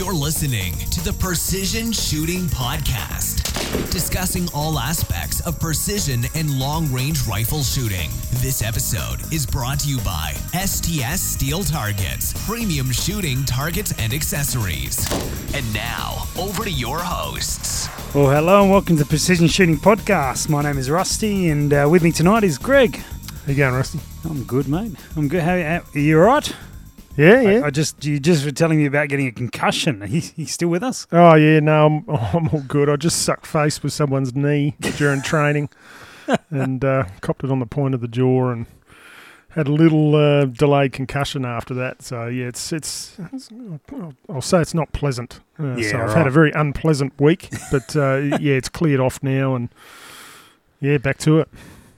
[0.00, 7.26] You're listening to the Precision Shooting Podcast, discussing all aspects of precision and long range
[7.26, 8.08] rifle shooting.
[8.36, 15.06] This episode is brought to you by STS Steel Targets, premium shooting targets and accessories.
[15.54, 17.90] And now, over to your hosts.
[18.14, 20.48] Well, hello and welcome to the Precision Shooting Podcast.
[20.48, 22.96] My name is Rusty, and uh, with me tonight is Greg.
[22.96, 24.00] How you going, Rusty?
[24.24, 24.92] I'm good, mate.
[25.14, 25.42] I'm good.
[25.42, 26.56] How, how are you all right?
[27.20, 27.60] Yeah, yeah.
[27.60, 30.02] I, I just you just were telling me about getting a concussion.
[30.02, 31.06] Are you, you still with us?
[31.12, 31.60] oh, yeah.
[31.60, 32.04] No, I'm,
[32.34, 32.88] I'm all good.
[32.88, 35.68] I just sucked face with someone's knee during training,
[36.50, 38.66] and uh, copped it on the point of the jaw, and
[39.50, 42.02] had a little uh, delayed concussion after that.
[42.02, 43.16] So yeah, it's it's.
[43.32, 43.50] it's
[44.28, 45.40] I'll say it's not pleasant.
[45.58, 46.16] Uh, Yeah, so I've right.
[46.18, 49.68] had a very unpleasant week, but uh, yeah, it's cleared off now, and
[50.80, 51.48] yeah, back to it.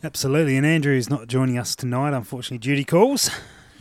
[0.02, 0.56] Absolutely.
[0.56, 2.59] And Andrew is not joining us tonight, unfortunately.
[2.59, 3.30] Duty calls.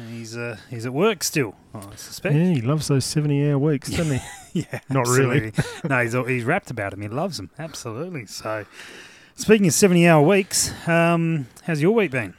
[0.09, 1.55] He's uh, he's at work still.
[1.73, 2.35] I suspect.
[2.35, 4.25] Yeah, he loves those seventy-hour weeks, doesn't he?
[4.53, 5.53] Yeah, Not really.
[5.87, 7.01] no, he's he's rapped about him.
[7.01, 7.51] He loves them.
[7.57, 8.25] Absolutely.
[8.25, 8.65] So,
[9.35, 12.33] speaking of seventy-hour weeks, um, how's your week been?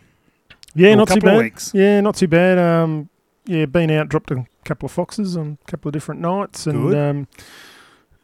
[0.75, 1.53] Yeah, Or not too bad.
[1.73, 2.59] Yeah, not too bad.
[2.59, 3.09] Um,
[3.47, 6.95] yeah, been out, dropped a couple of foxes on a couple of different nights, and
[6.95, 7.29] um,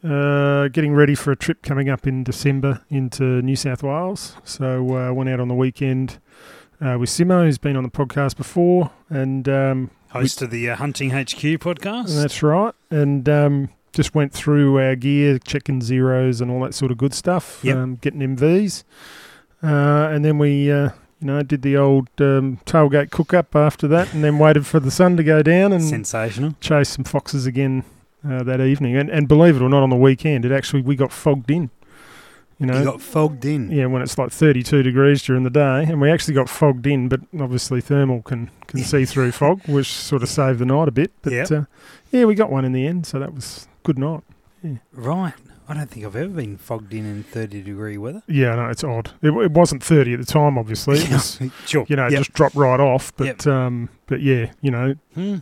[0.03, 4.35] uh, getting ready for a trip coming up in December into New South Wales.
[4.43, 6.19] So uh, went out on the weekend
[6.81, 10.75] uh, with Simo, who's been on the podcast before, and um, Host of the uh,
[10.75, 12.15] Hunting HQ podcast.
[12.19, 16.91] that's right, and um, just went through our gear, checking zeros and all that sort
[16.91, 17.75] of good stuff, Yep.
[17.77, 18.83] um, getting MVs,
[19.63, 19.67] uh,
[20.11, 20.71] and then we.
[20.71, 20.89] Uh,
[21.21, 24.79] you know, did the old um, tailgate cook up after that, and then waited for
[24.79, 26.55] the sun to go down and Sensational.
[26.61, 27.83] chased some foxes again
[28.25, 28.95] uh, that evening.
[28.95, 31.71] And, and believe it or not, on the weekend, it actually we got fogged in.
[32.59, 33.71] You know, you got fogged in.
[33.71, 37.07] yeah, when it's like 32 degrees during the day, and we actually got fogged in.
[37.07, 40.91] But obviously, thermal can can see through fog, which sort of saved the night a
[40.91, 41.11] bit.
[41.21, 41.51] But Yep.
[41.51, 41.61] uh,
[42.11, 44.21] yeah, we got one in the end, so that was good night.
[44.93, 45.33] Right.
[45.69, 48.23] I don't think I've ever been fogged in in 30 degree weather.
[48.27, 49.11] Yeah, no, it's odd.
[49.21, 50.97] It, it wasn't 30 at the time, obviously.
[50.97, 51.85] It was, sure.
[51.87, 52.19] you know, it Yep.
[52.21, 53.15] just dropped right off.
[53.15, 53.47] But Yep.
[53.47, 55.37] um, but yeah, you know, Hmm,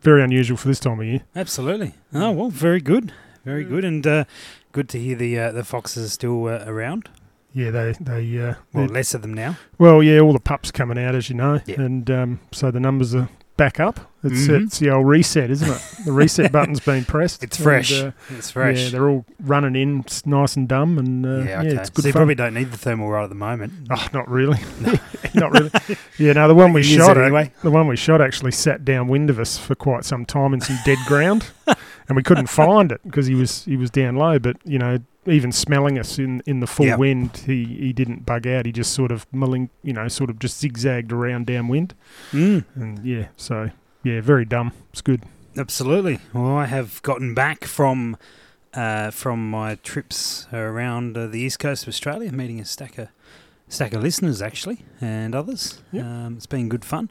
[0.00, 1.20] very unusual for this time of year.
[1.34, 1.94] absolutely.
[2.14, 3.12] Oh, well, very good.
[3.44, 3.84] Very good.
[3.84, 4.24] And uh,
[4.72, 7.08] good to hear the uh, the foxes are still uh, around.
[7.54, 9.58] Yeah, they they uh, Well, less of them now.
[9.78, 11.80] Well, yeah, all the pups coming out, as you know, Yeah.
[11.82, 14.00] and um, so the numbers are back up.
[14.24, 14.64] It's Mhm.
[14.66, 15.82] it's the old reset, isn't it?
[16.04, 17.42] The reset button's been pressed.
[17.42, 17.92] It's and, fresh.
[17.92, 18.84] uh, It's fresh.
[18.84, 22.08] Yeah, they're all running in, nice and dumb, and uh, yeah, yeah, it's good so
[22.08, 23.72] you probably don't need the thermal right at the moment.
[23.90, 24.58] Oh, not really,
[25.34, 25.70] not really.
[26.18, 27.52] Yeah, no, the one we shot, anyway.
[27.62, 30.78] the one we shot actually sat downwind of us for quite some time in some
[30.84, 34.38] dead ground, and we couldn't find it because he was he was down low.
[34.38, 36.98] But you know, even smelling us in, in the full Yep.
[36.98, 38.66] wind, he, he didn't bug out.
[38.66, 41.94] He just sort of milling, you know, sort of just zigzagged around downwind.
[42.32, 43.70] Mm, And yeah, so
[44.02, 44.72] yeah, very dumb.
[44.92, 45.22] It's good.
[45.56, 46.18] absolutely.
[46.32, 48.16] Well, I have gotten back from
[48.74, 53.08] uh, from my trips around uh, the east coast of Australia, meeting a stack of
[53.68, 55.82] stack of listeners actually and others.
[55.92, 56.04] Yep.
[56.04, 57.10] Um, it's been good fun.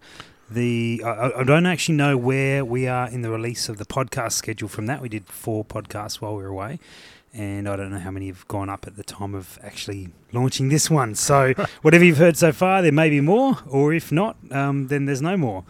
[0.49, 3.85] The I, I- I don't actually know where we are in the release of the
[3.85, 5.01] podcast schedule from that.
[5.01, 6.79] We did four podcasts while we were away.
[7.33, 10.67] And I don't know how many have gone up at the time of actually launching
[10.67, 11.15] this one.
[11.15, 15.05] So, whatever you've heard so far, there may be more, or if not, um, then
[15.05, 15.63] there's no more.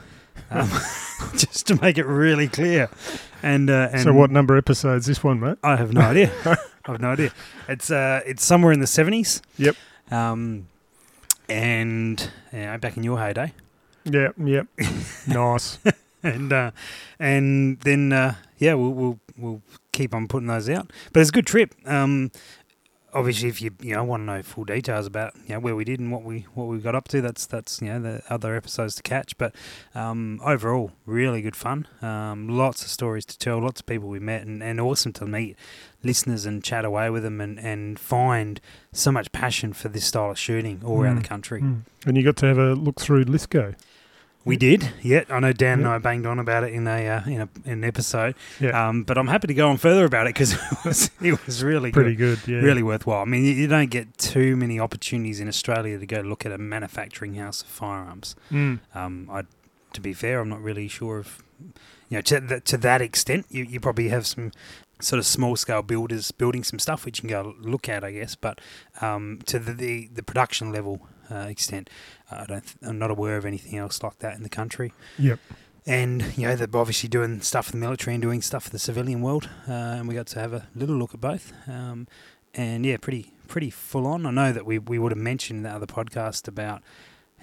[0.50, 0.68] Um,
[1.38, 2.90] just to make it really clear.
[3.44, 5.58] And, uh, and so what number episodes this one, mate?
[5.64, 6.32] I have no idea.
[6.46, 7.32] I have no idea.
[7.70, 9.42] It's uh, it's somewhere in the seventies.
[9.58, 9.76] Yep.
[10.10, 10.68] Um,
[11.48, 13.54] and yeah, back in your heyday,
[14.06, 14.68] Yep, yep.
[15.28, 15.78] nice.
[16.24, 16.72] and uh,
[17.20, 19.62] and then uh, yeah, we'll we'll we'll
[19.92, 20.90] keep on putting those out.
[21.12, 21.74] But it's a good trip.
[21.86, 22.32] Um,
[23.14, 25.84] obviously, if you you know want to know full details about you know where we
[25.84, 28.56] did and what we what we got up to, that's that's you know the other
[28.56, 29.38] episodes to catch.
[29.38, 29.56] But
[29.96, 31.88] um, overall, really good fun.
[32.02, 33.60] Um, lots of stories to tell.
[33.62, 35.58] Lots of people we met, and, and awesome to meet
[36.04, 38.62] listeners and chat away with them, and, and find
[38.94, 41.62] so much passion for this style of shooting all around Mm, the country.
[41.62, 41.82] Mm.
[42.06, 43.74] And you got to have a look through Lithgow.
[44.44, 45.24] We did, yeah.
[45.30, 47.72] I know Dan and I banged on about it in a uh, in, a, in
[47.74, 48.36] an episode.
[48.60, 48.90] Yeah.
[48.90, 51.64] Um, but I'm happy to go on further about it because it was it was
[51.64, 52.60] really Pretty good, good, yeah.
[52.60, 53.22] really worthwhile.
[53.22, 56.52] I mean, you, you don't get too many opportunities in Australia to go look at
[56.52, 58.36] a manufacturing house of firearms.
[58.52, 58.80] Mm.
[58.96, 59.44] Um, I,
[59.94, 61.44] to be fair, I'm not really sure if
[62.10, 63.46] you know to that, to that extent.
[63.50, 64.52] You, you probably have some
[65.02, 68.12] sort of small scale builders building some stuff which you can go look at, I
[68.12, 68.36] guess.
[68.36, 68.60] But
[69.02, 71.90] um, to the, the the production level uh, extent,
[72.30, 72.62] I don't.
[72.62, 74.94] Th- I'm not aware of anything else like that in the country.
[75.18, 75.40] Yep.
[75.88, 78.80] And you know they're obviously doing stuff for the military and doing stuff for the
[78.80, 81.54] civilian world, uh, and we got to have a little look at both.
[81.68, 82.08] Um,
[82.54, 84.26] and yeah, pretty pretty full on.
[84.26, 86.84] I know that we we would have mentioned in that other podcast about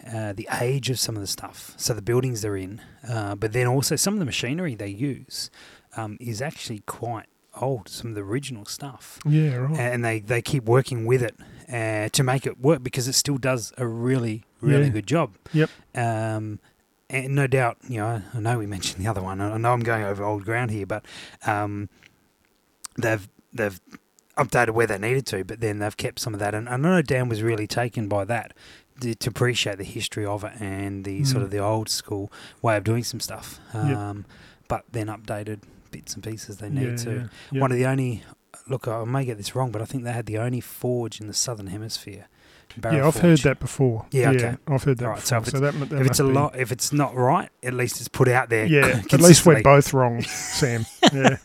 [0.06, 3.52] uh, the age of some of the stuff, so the buildings they're in, uh, but
[3.52, 5.50] then also some of the machinery they use
[5.96, 7.26] um, is actually quite
[7.60, 9.78] old, some of the original stuff, Yeah, right.
[9.78, 11.36] and they they keep working with it
[11.72, 14.88] uh, to make it work because it still does a really really Yeah.
[14.90, 15.34] good job.
[15.52, 15.70] Yep.
[15.94, 16.58] Um,
[17.10, 19.40] and no doubt, you know, I know we mentioned the other one.
[19.40, 21.04] I know I'm going over old ground here, but
[21.46, 21.88] um,
[22.96, 23.80] they've they've
[24.36, 26.54] updated where they needed to, but then they've kept some of that.
[26.54, 28.52] And I know Dan was really taken by that
[29.00, 31.44] to, appreciate the history of it and the sort Mm.
[31.46, 32.30] of the old school
[32.62, 33.58] way of doing some stuff.
[33.74, 33.96] Yep.
[33.96, 34.24] Um,
[34.68, 37.12] But then updated bits and pieces they yeah, need to.
[37.12, 37.60] yeah, yeah.
[37.60, 38.22] One of the only
[38.68, 41.26] look, I may get this wrong, but I think they had the only forge in
[41.26, 42.26] the southern hemisphere.
[42.76, 43.22] Barrel yeah, I've forge.
[43.24, 44.06] heard that before.
[44.10, 44.56] Yeah, okay.
[44.68, 45.48] I've heard that Alright, so before.
[45.48, 48.08] if So, that, that If it's a lot, if it's not right, at least it's
[48.08, 48.66] put out there.
[48.66, 50.84] yeah, at least we're both wrong, Sam.
[51.12, 51.36] Yeah,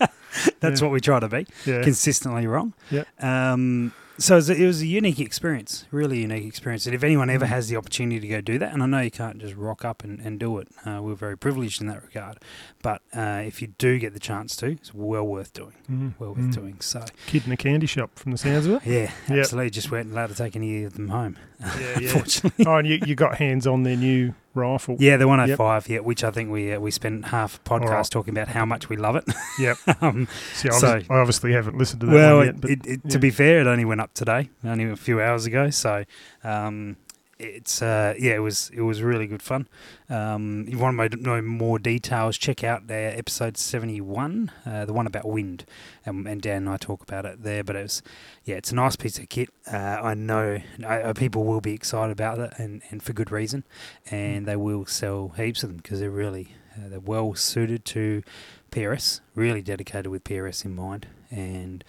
[0.59, 0.87] That's yeah.
[0.87, 1.45] what we try to be.
[1.65, 2.73] yeah, consistently wrong.
[2.91, 3.03] Yeah.
[3.19, 6.85] Um, so it was, a, it was a unique experience, really unique experience.
[6.85, 7.49] And if anyone ever Mm.
[7.49, 10.03] has the opportunity to go do that, and I know you can't just rock up
[10.03, 12.37] and, and do it, uh, we're very privileged in that regard.
[12.81, 15.73] But uh, if you do get the chance to, it's well worth doing.
[15.91, 16.53] Mm, Well worth mm.
[16.53, 16.77] doing.
[16.79, 18.85] So Kid in a candy shop, from the sounds of it.
[18.85, 19.39] yeah, Yep.
[19.39, 19.69] absolutely.
[19.71, 21.37] Just weren't allowed to take any of them home.
[21.63, 22.09] Yeah, yeah.
[22.09, 22.65] Unfortunately.
[22.67, 24.95] oh, and you, you got hands on their new rifle.
[24.99, 28.05] Yeah, the 105, yeah, which I think we uh, we spent half a podcast Alright.
[28.11, 29.25] talking about how much we love it.
[29.59, 29.77] Yep.
[30.01, 32.61] um, See, I, So- I obviously haven't listened to that well, one yet.
[32.61, 33.11] But it, it, yeah.
[33.11, 35.69] to be fair, it only went up today, only a few hours ago.
[35.69, 36.05] So,
[36.43, 36.97] um,
[37.39, 39.67] it's uh, yeah, it was it was really good fun.
[40.09, 44.85] Um, if you want to know more details, check out uh, episode seventy one, uh,
[44.85, 45.65] the one about wind,
[46.05, 47.63] and, and Dan and I talk about it there.
[47.63, 48.03] But it was
[48.45, 49.49] yeah, it's a nice piece of kit.
[49.71, 53.31] Uh, I know I, uh, people will be excited about it, and, and for good
[53.31, 53.63] reason.
[54.11, 58.23] And they will sell heaps of them because they're really uh, they're well suited to
[58.71, 61.83] PRS, really dedicated with PRS in mind, and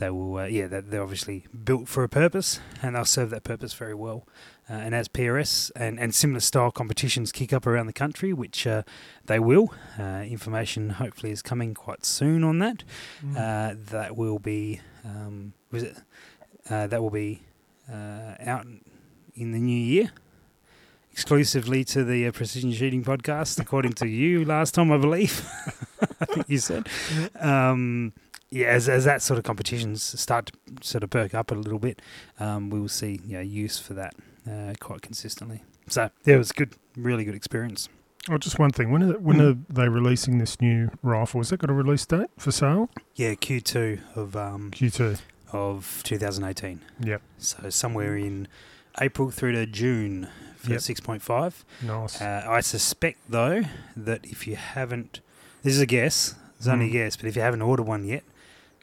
[0.00, 3.44] they will, uh, yeah, they're, they're obviously built for a purpose, and they'll serve that
[3.44, 4.26] purpose very well.
[4.70, 8.68] Uh, and as PRS and, and similar style competitions kick up around the country, which
[8.68, 8.82] uh,
[9.26, 12.84] they will, uh, information hopefully is coming quite soon on that.
[13.24, 13.36] Mm.
[13.36, 15.96] Uh, that will be, um, was it?
[16.68, 17.42] Uh, that will be
[17.90, 18.64] uh, out
[19.34, 20.12] in the new year,
[21.10, 25.44] exclusively to the uh, Precision Shooting podcast, according to you last time, I believe.
[26.20, 26.88] I think you said.
[27.40, 28.12] Um,
[28.50, 30.52] yeah, as, as that sort of competitions start to
[30.82, 32.00] sort of perk up a little bit,
[32.38, 34.14] um, we will see you know, use for that
[34.50, 35.62] uh, quite consistently.
[35.88, 37.88] So yeah, it was good, really good experience.
[38.30, 38.90] oh, just one thing.
[38.90, 39.50] When are, when Mm.
[39.70, 41.40] are they releasing this new rifle?
[41.40, 42.90] Has that got a release date for sale?
[43.16, 45.20] Yeah, Q two of um, Q2.
[45.52, 46.80] of 2018.
[47.00, 47.22] Yep.
[47.38, 48.46] So somewhere in
[49.00, 50.80] April through to June for Yep.
[50.80, 51.64] 6.5.
[51.82, 52.20] Nice.
[52.20, 53.62] Uh, I suspect though
[53.96, 55.20] that if you haven't,
[55.62, 56.34] this is a guess.
[56.58, 56.92] It's only a Mm.
[56.92, 58.22] guess, but if you haven't ordered one yet,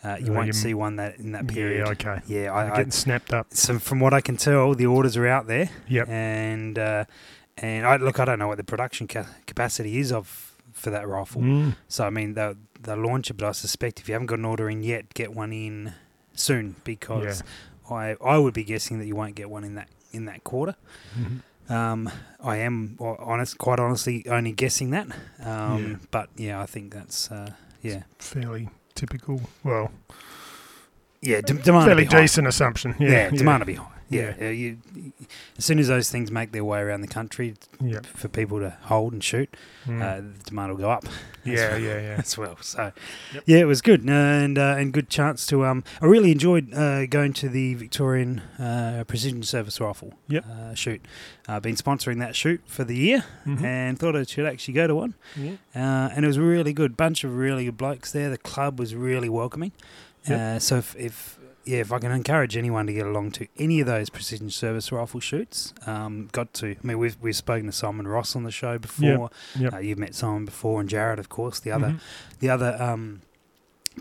[0.04, 1.86] uh, you Uh, won't you- see one that in that period.
[1.86, 2.22] Yeah, okay.
[2.28, 3.48] Yeah, They're I, I getting snapped up.
[3.52, 6.08] so from what I can tell, the orders are out there, Yep.
[6.10, 7.06] and uh,
[7.58, 11.08] and I look, I don't know what the production ca- capacity is of for that
[11.08, 11.42] rifle.
[11.42, 11.76] Mm.
[11.88, 14.46] So I mean, they'll they'll launch it, but I suspect if you haven't got an
[14.46, 15.94] order in yet, get one in
[16.36, 17.42] soon because
[17.90, 20.76] I I would be guessing that you won't get one in that in that quarter.
[21.20, 21.42] Mhm.
[21.70, 22.10] Um,
[22.42, 25.08] I am honest, quite honestly, only guessing that.
[25.44, 25.96] Um, Yeah.
[26.12, 27.52] But yeah, I think that's uh,
[27.82, 29.40] yeah, Fairly typical.
[29.64, 29.92] Well,
[31.22, 32.96] yeah, demand fairly decent assumption.
[33.00, 33.30] Yeah, Yeah.
[33.30, 33.97] demand will be high.
[34.09, 34.50] Yeah, Yeah.
[34.51, 34.77] you,
[35.57, 38.00] as soon as those things make their way around the country Yeah.
[38.15, 39.56] for people to hold and shoot,
[39.86, 40.01] Mm.
[40.01, 41.06] uh, the demand will go up.
[41.44, 41.80] yeah, well.
[41.80, 42.15] yeah, yeah.
[42.19, 42.57] as well.
[42.62, 42.92] So,
[43.33, 43.44] Yep.
[43.45, 45.65] yeah, it was good uh, and uh, and good chance to.
[45.65, 50.45] Um, I really enjoyed uh, going to the Victorian uh, Precision Service Rifle Yep.
[50.49, 51.02] uh, shoot.
[51.47, 53.64] I've been sponsoring that shoot for the year Mhm.
[53.64, 55.14] and thought I should actually go to one.
[55.35, 55.54] Yeah.
[55.76, 56.95] Uh, and it was really good.
[56.97, 58.30] Bunch of really good blokes there.
[58.30, 59.71] The club was really welcoming.
[60.28, 60.40] Yep.
[60.40, 61.37] Uh, so if, if
[61.68, 64.92] yeah, if I can encourage anyone to get along to any of those precision service
[64.92, 66.71] rifle shoots, um, got to.
[66.71, 69.30] I mean, we've we've spoken to Simon Ross on the show before.
[69.59, 69.74] Yep.
[69.74, 71.59] Uh, you've met Simon before, and Jared, of course.
[71.59, 72.00] The other Mhm.
[72.40, 73.21] the other um,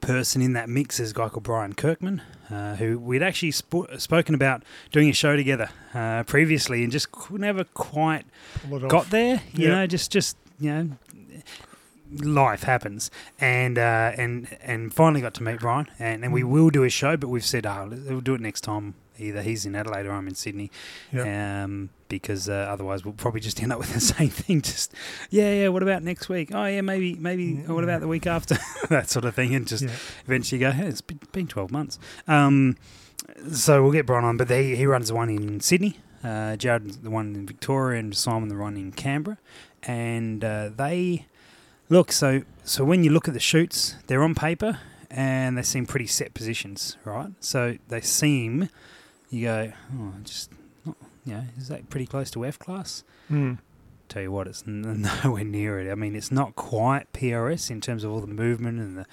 [0.02, 2.20] person in that mix is a guy called Brian Kirkman,
[2.50, 7.08] uh, who we'd actually spo- spoken about doing a show together uh, previously, and just
[7.30, 8.24] never quite
[8.70, 8.90] it off.
[8.90, 9.40] got there.
[9.54, 9.72] You Yep.
[9.72, 10.90] know, just just you know,
[12.22, 13.10] life happens,
[13.40, 16.48] and uh, and and finally got to meet Brian, and, and we Mm.
[16.48, 18.94] will do a show, but we've said, oh, we'll do it next time.
[19.18, 20.70] Either he's in Adelaide or I'm in Sydney,
[21.10, 21.26] Yep.
[21.64, 24.60] um, because uh, otherwise we'll probably just end up with the same thing.
[24.60, 24.92] Just
[25.30, 25.68] yeah, yeah.
[25.68, 26.50] What about next week?
[26.54, 27.54] Oh yeah, maybe maybe.
[27.54, 28.58] What about the week after?
[28.90, 29.90] that sort of thing, and just Yeah.
[30.26, 31.98] eventually go, hey, it's been, 12 months.
[32.28, 32.76] Um,
[33.50, 37.02] so we'll get Brian on, but they, he runs the one in Sydney, uh, Jared
[37.02, 39.38] the one in Victoria, and Simon the one in Canberra.
[39.82, 41.26] And uh, they
[41.88, 44.78] look, so so when you look at the shoots, they're on paper
[45.10, 47.30] and they seem pretty set positions, right?
[47.40, 48.68] So they seem,
[49.30, 50.50] you go, oh, just,
[50.84, 53.04] not, you know, is that pretty close to F class?
[53.30, 53.58] Mm.
[54.08, 55.90] tell you what, it's n- nowhere near it.
[55.90, 59.06] I mean, it's not quite PRS in terms of all the movement and the,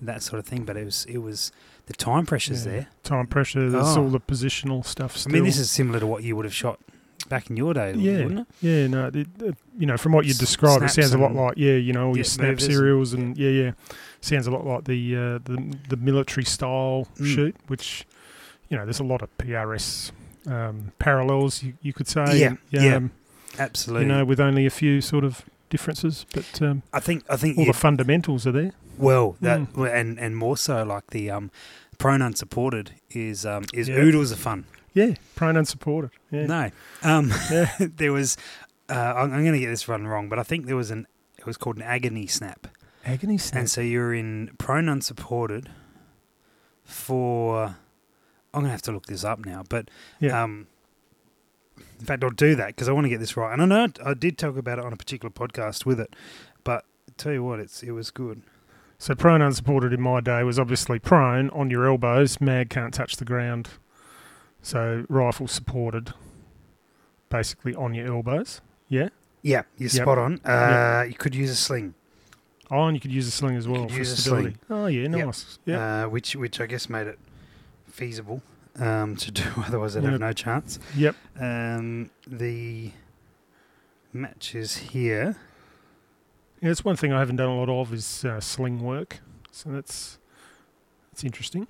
[0.00, 1.50] that sort of thing, but it was it was
[1.86, 2.72] the time pressures Yeah.
[2.72, 2.86] there.
[3.02, 3.68] Time pressure.
[3.70, 4.02] There's Oh.
[4.04, 5.16] all the positional stuff.
[5.16, 5.32] Still.
[5.32, 6.78] I mean, this is similar to what you would have shot
[7.30, 8.24] back in your day, Yeah.
[8.24, 8.46] wouldn't it?
[8.60, 11.34] Yeah, no, it, it- you know, from what you S- describe, it sounds a lot
[11.34, 13.70] like yeah, you know, all Yeah, your snap movers and- serials and yeah, yeah,
[14.20, 15.56] sounds a lot like the uh, the
[15.88, 17.34] the military style Mm.
[17.34, 18.04] shoot, which
[18.68, 20.12] you know, there's a lot of PRS
[20.46, 22.38] um, parallels you, you could say.
[22.38, 23.10] Yeah, yeah, um,
[23.58, 24.06] Absolutely.
[24.06, 27.56] you know, with only a few sort of differences, but um, I think I think
[27.58, 28.72] all you, the fundamentals are there.
[28.98, 29.90] well that Mm.
[30.00, 31.50] and and more so like the um,
[31.98, 33.96] prone unsupported is um, is Yeah.
[33.96, 34.64] oodles of fun.
[34.94, 36.10] Yeah, prone unsupported.
[36.30, 36.70] Yeah, No,
[37.02, 38.36] um, yeah, there was.
[38.88, 41.06] Uh, I'm, I'm going to get this one wrong, but I think there was an.
[41.38, 42.66] It was called an agony snap,
[43.04, 43.60] agony snap.
[43.60, 45.70] and so you're in prone unsupported
[46.84, 47.76] for.
[48.52, 50.42] I'm going to have to look this up now, but Yeah.
[50.42, 50.66] um,
[52.00, 53.52] in fact, I'll do that because I want to get this right.
[53.52, 56.16] And I know I did talk about it on a particular podcast with it,
[56.64, 58.42] but I tell you what, it's it was good.
[58.98, 63.16] So prone unsupported in my day was obviously prone on your elbows, mag can't touch
[63.16, 63.68] the ground.
[64.62, 66.12] So rifle supported,
[67.28, 68.60] basically on your elbows.
[68.88, 69.08] Yeah.
[69.42, 70.02] Yeah, you're Yep.
[70.02, 70.40] spot on.
[70.44, 71.94] Uh, You could use a sling,
[72.70, 74.56] Oh, and you could use a sling as well could for use a stability.
[74.68, 75.58] Oh yeah, nice.
[75.64, 76.04] Yeah.
[76.04, 77.18] uh, which which I guess made it
[77.86, 78.42] feasible
[78.78, 79.42] um, to do.
[79.56, 80.78] Otherwise, I'd have no chance.
[80.94, 81.16] Yep.
[81.40, 82.92] Um, the
[84.12, 85.36] matches here.
[86.60, 89.20] Yeah, that's one thing I haven't done a lot of is uh, sling work.
[89.50, 90.18] So that's
[91.10, 91.66] that's interesting.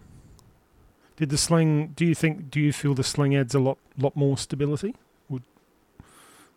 [1.21, 1.89] Did the sling?
[1.95, 2.51] Do you think?
[2.51, 4.95] Do you feel the sling adds a lot lot more stability?
[5.29, 5.43] Would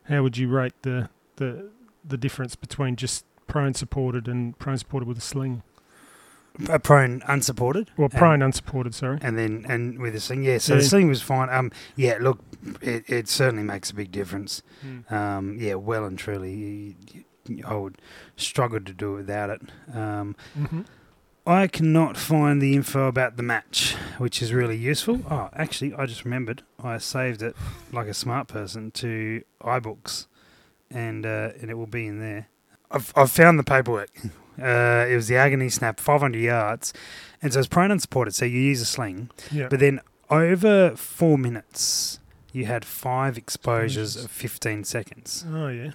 [0.05, 1.69] how would you rate the the
[2.03, 5.63] the difference between just prone supported and prone supported with a sling?
[6.69, 7.91] A prone unsupported.
[7.97, 8.95] Well, and- prone unsupported.
[8.95, 9.17] Sorry.
[9.21, 10.59] And then and with the sling, yeah.
[10.59, 10.79] So Yeah.
[10.79, 11.49] the sling was fine.
[11.49, 12.17] Um, yeah.
[12.21, 12.39] Look,
[12.81, 14.63] it, it certainly makes a big difference.
[14.85, 15.11] Mm.
[15.11, 16.95] Um, yeah, well and truly,
[17.67, 17.97] I would
[18.37, 19.61] struggle to do it without it.
[19.93, 20.81] Um, Mm-hmm.
[21.45, 25.21] I cannot find the info about the match, which is really useful.
[25.29, 26.63] Oh, actually, I just remembered.
[26.81, 27.55] I saved it
[27.91, 30.27] like a smart person to iBooks,
[30.89, 32.47] and uh, and it will be in there.
[32.89, 34.09] I've I've found the paperwork.
[34.61, 36.93] Uh, it was the agony snap, 500 yards,
[37.41, 38.35] and so it's prone unsupported.
[38.35, 39.67] So you use a sling, Yeah.
[39.67, 42.19] but then over four minutes,
[42.51, 45.93] you had five exposures of 15 seconds, oh yeah.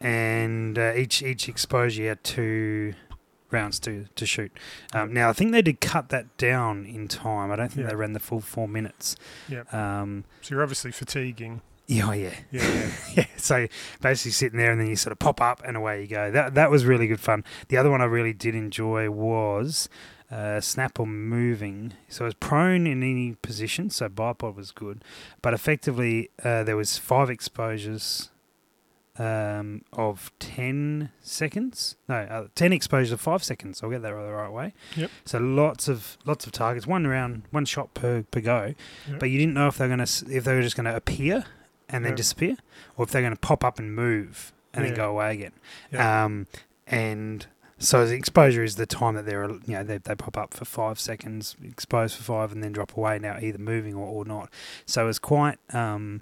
[0.00, 2.94] and uh, each each exposure you had two
[3.50, 4.52] rounds to to shoot.
[4.92, 7.50] Um, now I think they did cut that down in time.
[7.50, 7.90] I don't think Yeah.
[7.90, 9.16] they ran the full four minutes.
[9.48, 9.72] Yep.
[9.72, 11.62] Um, So you're obviously fatiguing.
[11.86, 12.62] yeah, oh, yeah, Yeah.
[12.62, 12.90] yeah.
[13.16, 13.26] yeah.
[13.36, 13.66] So
[14.02, 16.30] basically sitting there and then you sort of pop up and away you go.
[16.30, 17.44] That that was really good fun.
[17.68, 19.88] The other one I really did enjoy was
[20.30, 21.94] uh, snap or moving.
[22.10, 23.88] So it was prone in any position.
[23.88, 25.02] So bipod was good,
[25.40, 28.28] but effectively uh, there was five exposures.
[29.18, 33.82] Um, of ten seconds, no, uh, ten exposures of five seconds.
[33.82, 34.74] I'll get that the right way.
[34.96, 35.10] Yep.
[35.24, 38.74] So lots of lots of targets, one round, one shot per per go,
[39.08, 39.18] Yep.
[39.18, 41.44] but you didn't know if they're gonna if they were just gonna appear
[41.88, 42.16] and then Yep.
[42.16, 42.56] disappear,
[42.96, 44.90] or if they're going to pop up and move and Yeah.
[44.90, 45.52] then go away again.
[45.90, 46.24] Yeah.
[46.24, 46.46] Um,
[46.86, 47.46] and
[47.78, 50.64] so the exposure is the time that they're you know they, they pop up for
[50.64, 53.18] five seconds, expose for five, and then drop away.
[53.18, 54.50] Now either moving or, or not.
[54.86, 56.20] So it's quite um,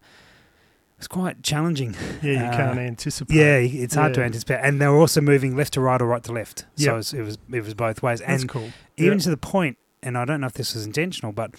[0.98, 1.94] it's quite challenging.
[2.22, 3.34] yeah, you uh, can't anticipate.
[3.34, 4.60] Yeah, it's hard to anticipate.
[4.62, 6.64] And they were also moving left to right or right to left.
[6.76, 8.20] So it, was, it was it was both ways.
[8.20, 8.70] That's cool.
[8.96, 9.22] even Yep.
[9.24, 11.50] to the point, and I don't know if this was intentional, but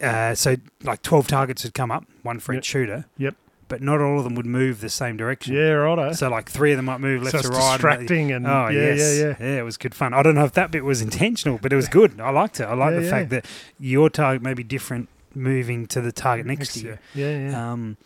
[0.00, 2.60] uh, so like twelve targets had come up, one for Yep.
[2.60, 3.04] each shooter.
[3.16, 3.34] Yep.
[3.68, 5.54] But not all of them would move the same direction.
[5.54, 6.12] Yeah, righto.
[6.12, 7.58] So like three of them might move left so to right.
[7.58, 9.58] and distracting and Oh yeah, yes, yeah, yeah.
[9.58, 10.14] It was good fun.
[10.14, 12.18] I don't know if that bit was intentional, but it was good.
[12.20, 12.64] I liked it.
[12.64, 13.10] I like Yeah, the yeah.
[13.10, 13.44] fact that
[13.78, 16.98] your target may be different moving to the target next, to you.
[17.14, 17.72] Yeah, yeah.
[17.72, 17.98] Um,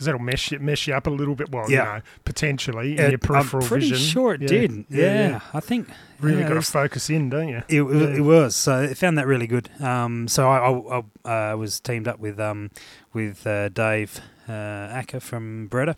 [0.00, 1.52] Because that'll mess you, mess you up a little bit.
[1.52, 1.78] Well, Yeah.
[1.78, 3.64] you know, potentially in it- your peripheral vision.
[3.64, 4.06] I'm pretty vision.
[4.10, 4.84] sure it Yeah, did.
[4.88, 5.40] yeah, Yeah.
[5.52, 5.88] I think
[6.20, 7.62] Really got to focus in, don't you?
[7.68, 9.68] It, it, was so I found that really good.
[9.78, 12.70] Um, so I, I, I uh, was teamed up with um,
[13.12, 15.96] with uh, Dave uh, Acker from Breda.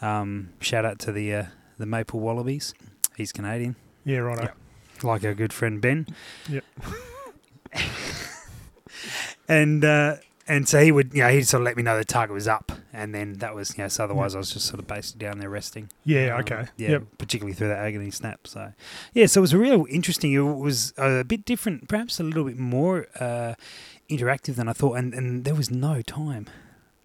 [0.00, 1.44] Um, shout out to the uh,
[1.76, 2.72] the Maple Wallabies.
[3.18, 4.44] He's Canadian, Yeah, righto.
[4.44, 4.56] Yep.
[5.04, 6.06] like our good friend Ben.
[6.48, 6.64] Yep.
[9.48, 10.16] and uh,
[10.48, 12.48] and so he would, you know, he'd sort of let me know the target was
[12.48, 15.26] up, and then that was, you know, so otherwise I was just sort of basically
[15.26, 15.88] down there resting.
[16.04, 16.66] Yeah, Um, okay.
[16.76, 17.02] Yeah, Yep.
[17.18, 18.46] particularly through that agony snap.
[18.46, 18.72] So,
[19.14, 20.32] yeah, so it was real interesting.
[20.32, 23.54] It was a bit different, perhaps a little bit more uh,
[24.10, 26.46] interactive than I thought, and, and there was no time.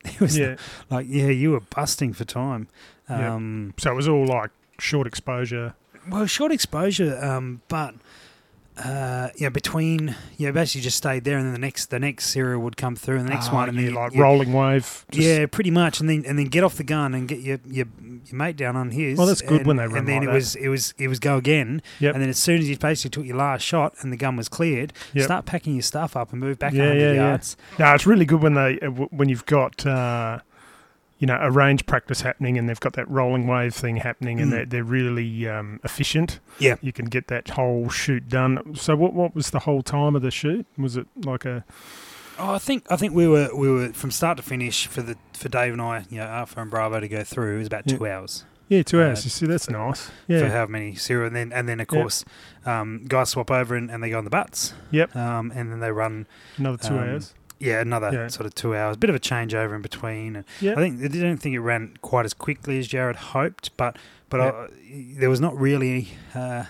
[0.05, 0.55] It was Yeah.
[0.89, 2.67] like, yeah, you were busting for time.
[3.09, 3.19] Yep.
[3.19, 5.73] Um, So it was all like short exposure.
[6.09, 7.95] Well, short exposure, um, but
[8.83, 12.61] uh, yeah, between yeah, basically just stayed there, and then the next the next serial
[12.61, 15.05] would come through, and the next Ah, one, and yeah, then like you- rolling wave.
[15.11, 17.59] just- yeah, pretty much, and then and then get off the gun and get your
[17.65, 17.87] your,
[18.25, 19.17] your mate down on his.
[19.17, 20.33] Well, that's good and, when they run And then like it that.
[20.35, 22.13] was it was it was go again, Yep.
[22.13, 24.47] and then as soon as you basically took your last shot and the gun was
[24.49, 25.25] cleared, Yep.
[25.25, 27.13] start packing your stuff up and move back Yeah, 100 yeah, yeah.
[27.29, 27.57] yards.
[27.79, 30.39] No, it's really good when they uh, when you've got uh,
[31.19, 34.49] you know a range practice happening and they've got that rolling wave thing happening and
[34.49, 34.55] Mm.
[34.55, 36.39] they're, they're really um, efficient.
[36.59, 36.75] Yeah.
[36.81, 38.75] you can get that whole shoot done.
[38.75, 40.65] So what what was the whole time of the shoot?
[40.77, 41.63] Was it like a
[42.39, 45.17] Oh, I think I think we were we were from start to finish for the
[45.33, 47.55] for Dave and I, you know, Alpha and Bravo to go through.
[47.55, 47.97] It was about Yeah.
[47.97, 48.45] two hours.
[48.69, 49.23] yeah two Uh, hours?
[49.25, 50.11] You see, that's for- nice.
[50.27, 50.41] Yeah.
[50.41, 52.23] For how many serial, and then and then of course,
[52.63, 54.73] um, guys swap over and, and they go on the butts.
[54.91, 55.15] Yep.
[55.15, 57.33] Um, and then they run, another two um, hours.
[57.59, 58.27] Yeah, another Yeah.
[58.27, 58.97] sort of two hours.
[58.97, 60.35] Bit of a changeover in between.
[60.37, 63.75] And Yeah, I think I didn't think it ran quite as quickly as Jared hoped,
[63.77, 63.97] but
[64.29, 64.45] but Yeah.
[64.45, 64.67] uh,
[65.19, 66.09] there was not really.
[66.35, 66.65] Uh,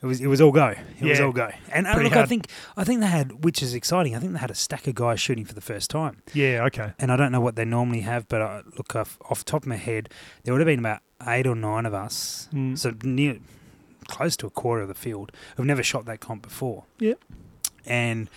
[0.00, 0.68] it was it was all go.
[1.00, 1.24] It was Yeah.
[1.24, 1.50] all go.
[1.72, 4.14] And look, I think I think they had, which is exciting.
[4.14, 6.22] I think they had a stack of guys shooting for the first time.
[6.34, 6.92] yeah, okay.
[7.00, 9.66] and I don't know what they normally have, but uh, look off, off top of
[9.68, 10.08] my head,
[10.44, 12.78] there would have been about eight or nine of us, Mm.
[12.78, 13.38] so near
[14.06, 16.84] close to a quarter of the field who've never shot that comp before.
[17.00, 17.18] Yep.
[17.86, 18.28] and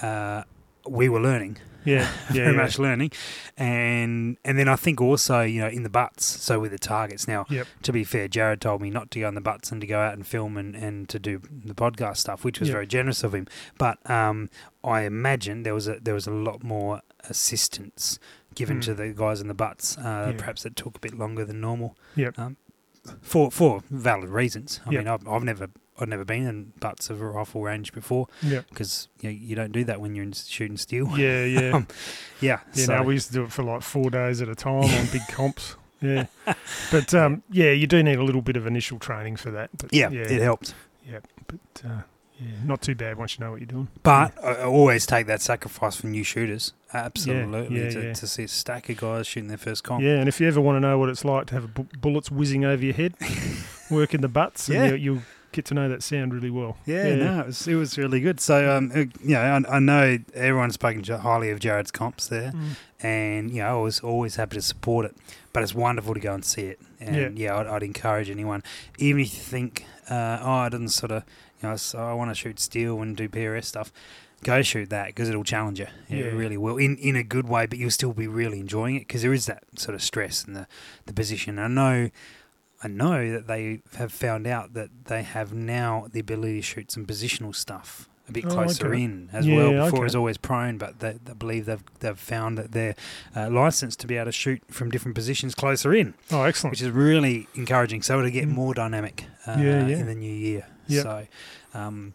[0.00, 0.42] uh,
[0.88, 2.62] we were learning, Yeah, yeah, very yeah.
[2.62, 3.12] much learning,
[3.56, 7.26] and and then I think also you know in the butts, so with the targets
[7.28, 7.44] now.
[7.50, 7.66] Yep.
[7.82, 9.98] To be fair, Jared told me not to go in the butts and to go
[10.00, 12.74] out and film and, and to do the podcast stuff, which was Yep.
[12.74, 13.46] very generous of him.
[13.78, 14.50] But um,
[14.84, 18.18] I imagine there was a there was a lot more assistance
[18.54, 18.82] given Mm.
[18.84, 19.96] to the guys in the butts.
[19.98, 20.32] Uh, Yeah.
[20.36, 21.96] Perhaps it took a bit longer than normal.
[22.16, 22.38] Yep.
[22.38, 22.56] Um,
[23.22, 24.80] for for valid reasons.
[24.86, 24.98] I Yep.
[24.98, 25.68] mean, I've, I've never
[26.00, 28.66] I've never been in butts of a rifle range before Yep.
[28.70, 31.08] because you, know, you don't do that when you're in shooting steel.
[31.18, 31.70] Yeah, yeah.
[31.76, 31.86] Um,
[32.40, 32.60] yeah.
[32.74, 34.84] Yeah, so, no, we used to do it for like four days at a time
[34.84, 35.76] on big comps.
[36.00, 36.26] Yeah,
[36.92, 39.70] but um, yeah, you do need a little bit of initial training for that.
[39.76, 40.74] But yeah, yeah, it helped.
[41.04, 41.18] Yeah.
[41.48, 42.02] But uh,
[42.38, 43.88] yeah, not too bad once you know what you're doing.
[44.04, 46.72] But I I always take that sacrifice for new shooters.
[46.94, 47.76] Absolutely.
[47.76, 48.12] yeah, to, yeah.
[48.12, 50.02] to see a stack of guys shooting their first comp.
[50.04, 52.30] Yeah, and if you ever want to know what it's like to have bu- bullets
[52.30, 53.14] whizzing over your head,
[53.90, 54.84] work in the butts, Yeah.
[54.84, 56.76] and you, you'll get to know that sound really well.
[56.86, 58.40] Yeah, no, it was, it was really good.
[58.40, 62.52] So, um, uh, you know, I, I know everyone's spoken highly of Jared's comps there,
[62.52, 62.76] Mm.
[63.00, 65.16] and you know, I was always happy to support it.
[65.52, 68.62] But it's wonderful to go and see it, and yeah, I'd, I'd encourage anyone,
[68.98, 71.24] even if you think, uh, oh, I didn't sort of,
[71.62, 73.90] you know, so I want to shoot steel and do PRS stuff.
[74.44, 75.88] Go shoot that because it'll challenge you.
[76.08, 76.26] Yeah.
[76.26, 77.66] It really will, in in a good way.
[77.66, 80.52] But you'll still be really enjoying it because there is that sort of stress in
[80.52, 80.68] the
[81.06, 81.58] the position.
[81.58, 82.10] I know,
[82.82, 86.90] I know that they have found out that they have now the ability to shoot
[86.92, 89.02] some positional stuff a bit Oh, closer okay.
[89.02, 89.70] in as Yeah, well.
[89.86, 90.04] Before okay.
[90.04, 92.94] was always prone, but they, they believe they've they've found that they're
[93.34, 96.72] uh, licensed to be able to shoot from different positions closer in, Oh, excellent.
[96.72, 98.02] which is really encouraging.
[98.02, 98.52] So it'll get Mm.
[98.52, 99.96] more dynamic uh, Yeah, yeah.
[99.98, 100.66] in the new year.
[100.88, 101.02] Yep.
[101.02, 101.26] So.
[101.74, 102.14] Um,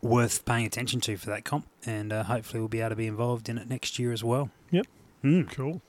[0.00, 3.06] worth paying attention to for that comp, and uh, hopefully we'll be able to be
[3.08, 4.50] involved in it next year as well.
[4.70, 4.86] Yep.
[5.24, 5.50] Mm.
[5.50, 5.82] Cool.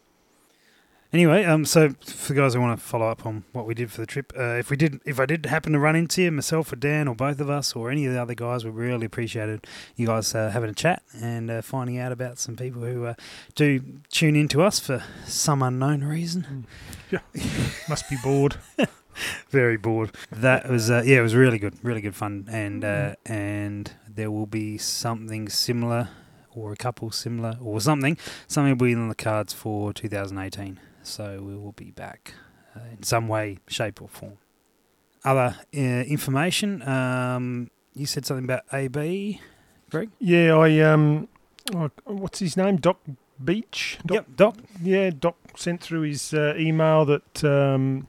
[1.11, 3.91] Anyway, um, so for the guys who want to follow up on what we did
[3.91, 6.31] for the trip, uh, if we did, if I did happen to run into you,
[6.31, 9.07] myself or Dan or both of us or any of the other guys, we really
[9.07, 13.05] appreciated you guys uh, having a chat and uh, finding out about some people who
[13.05, 13.15] uh,
[13.55, 16.67] do tune in to us for some unknown reason.
[17.09, 17.19] Yeah.
[17.89, 18.57] Must be bored.
[19.49, 20.15] Very bored.
[20.31, 24.29] That was uh, yeah, it was really good, really good fun, and uh, and there
[24.29, 26.09] will be something similar
[26.51, 28.17] or a couple similar or something,
[28.47, 30.79] something will be on the cards for 2018.
[31.03, 32.33] So we will be back
[32.75, 34.37] uh, in some way, shape, or form.
[35.23, 36.81] Other uh, information.
[36.87, 39.41] Um, you said something about AB.
[39.89, 40.09] Greg.
[40.19, 41.27] Yeah, I um,
[41.75, 42.77] oh, what's his name?
[42.77, 42.99] Doc
[43.43, 43.97] Beach.
[44.05, 44.57] Doc, Yep, Doc.
[44.81, 48.07] Yeah, Doc sent through his uh, email that um,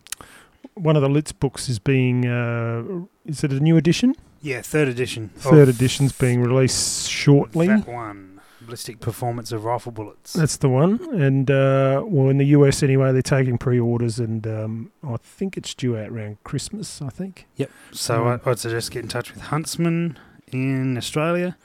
[0.75, 2.27] one of the Litz books is being.
[2.27, 4.15] Uh, is it a new edition?
[4.43, 5.31] Yeah, third edition.
[5.37, 7.67] Third edition's being released shortly.
[7.67, 8.30] That one,
[8.71, 10.33] ballistic performance of rifle bullets.
[10.33, 11.01] That's the one.
[11.13, 15.75] And uh, well, in the US anyway, they're taking pre-orders, and um, I think it's
[15.75, 17.03] due out around Christmas.
[17.03, 17.47] I think.
[17.57, 17.71] Yep.
[17.93, 20.17] So Um, I, I'd suggest get in touch with Huntsman
[20.53, 21.57] in Australia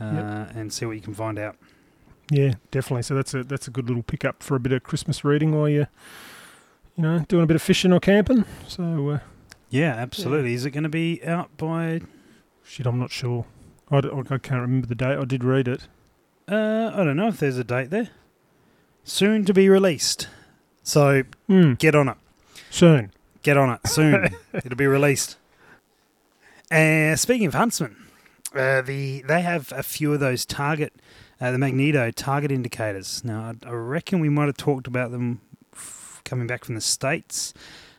[0.00, 0.56] uh, Yep.
[0.56, 1.56] and see what you can find out.
[2.32, 3.02] Yeah, definitely.
[3.02, 5.68] So that's a that's a good little pickup for a bit of Christmas reading while
[5.68, 5.86] you,
[6.96, 8.44] you know, doing a bit of fishing or camping.
[8.66, 9.18] So uh,
[9.68, 10.54] Yeah, absolutely.
[10.54, 12.00] Is it going to be out by?
[12.64, 13.46] shit, I'm not sure.
[13.90, 15.18] I, I, can't remember the date.
[15.18, 15.88] I did read it.
[16.50, 18.08] Uh, I don't know if there's a date there.
[19.04, 20.28] Soon to be released.
[20.82, 22.16] So Mm, get on it.
[22.70, 23.12] soon.
[23.42, 24.28] Get on it soon.
[24.52, 25.36] It'll be released.
[26.70, 27.96] Uh, speaking of Huntsman,
[28.54, 30.92] uh, the they have a few of those target,
[31.40, 33.24] uh, the Magneto target indicators.
[33.24, 35.40] Now, I, I reckon we might have talked about them
[35.72, 37.54] f- coming back from the states,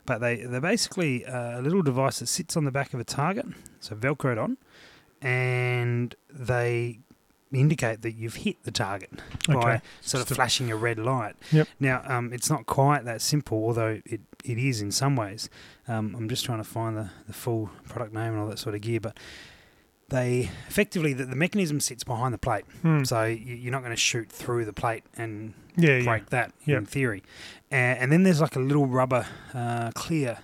[0.06, 3.04] but they they're basically uh, a little device that sits on the back of a
[3.04, 3.46] target,
[3.82, 4.58] so velcroed on,
[5.22, 7.00] and they
[7.60, 9.10] indicate that you've hit the target
[9.48, 11.36] by sort of flashing a red light.
[11.52, 11.68] Yep.
[11.80, 15.50] Now, um, it's not quite that simple, although it, it is in some ways.
[15.88, 18.76] Um, I'm just trying to find the, the full product name and all that sort
[18.76, 19.18] of gear, but
[20.10, 23.04] they effectively the, the mechanism sits behind the plate, Hmm.
[23.04, 26.04] so you, you're not going to shoot through the plate and Yeah, yeah.
[26.04, 27.24] break that in theory.
[27.70, 30.40] And, and then there's like a little rubber uh, clear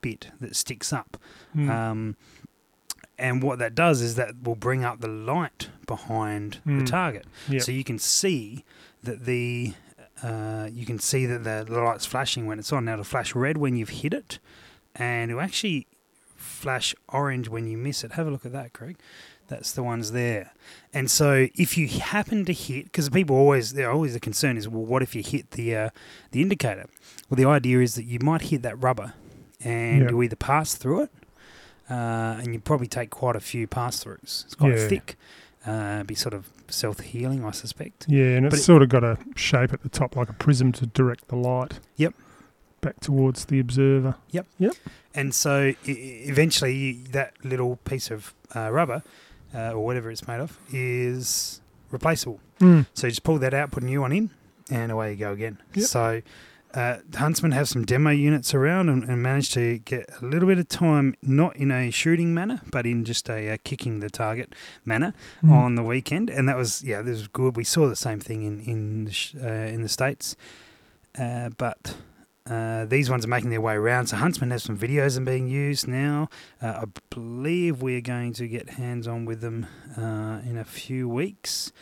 [0.00, 1.16] bit that sticks up.
[1.54, 1.70] Hmm.
[1.70, 2.16] Um,
[3.18, 6.86] and what that does is that will bring up the light behind the Mm.
[6.86, 7.62] target, Yep.
[7.62, 8.64] so you can see
[9.02, 9.74] that the
[10.22, 12.84] uh, you can see that the, the light's flashing when it's on.
[12.86, 14.38] Now it'll flash red when you've hit it,
[14.96, 15.86] and it'll actually
[16.36, 18.12] flash orange when you miss it.
[18.12, 18.96] Have a look at that, Greg.
[19.46, 20.52] That's the ones there.
[20.92, 24.68] And so if you happen to hit, because people always, they're always the concern is,
[24.68, 25.90] well, what if you hit the uh,
[26.32, 26.86] the indicator?
[27.30, 29.14] Well, the idea is that you might hit that rubber,
[29.64, 30.10] and Yeah.
[30.10, 31.10] you either pass through it,
[31.90, 34.44] uh, and you probably take quite a few pass throughs.
[34.46, 34.88] It's quite Yeah.
[34.88, 35.16] thick,
[35.66, 38.06] uh, be sort of self healing, I suspect.
[38.08, 40.34] Yeah, and it's But it- sort of got a shape at the top like a
[40.34, 41.80] prism to direct the light.
[41.96, 42.14] Yep.
[42.80, 44.16] Back towards the observer.
[44.30, 44.46] Yep.
[44.58, 44.74] Yep.
[45.14, 49.02] And so eventually, that little piece of uh, rubber,
[49.54, 52.40] uh, or whatever it's made of, is replaceable.
[52.60, 52.86] Mm.
[52.94, 54.30] So you just pull that out, put a new one in,
[54.70, 55.58] and away you go again.
[55.74, 55.86] Yep.
[55.86, 56.22] So
[56.78, 60.58] uh, Huntsman have some demo units around and, and managed to get a little bit
[60.58, 64.54] of time, not in a shooting manner, but in just a uh, kicking the target
[64.84, 65.12] manner
[65.42, 65.52] Mm.
[65.52, 67.56] on the weekend, and that was yeah, this was good.
[67.56, 70.36] We saw the same thing in in the sh- uh, in the states,
[71.18, 71.96] uh, but.
[72.50, 74.06] Uh, these ones are making their way around.
[74.06, 76.30] So Huntsman has some videos and being used now.
[76.62, 79.66] Uh, I believe we're going to get hands on with them
[79.98, 81.72] uh, in a few weeks,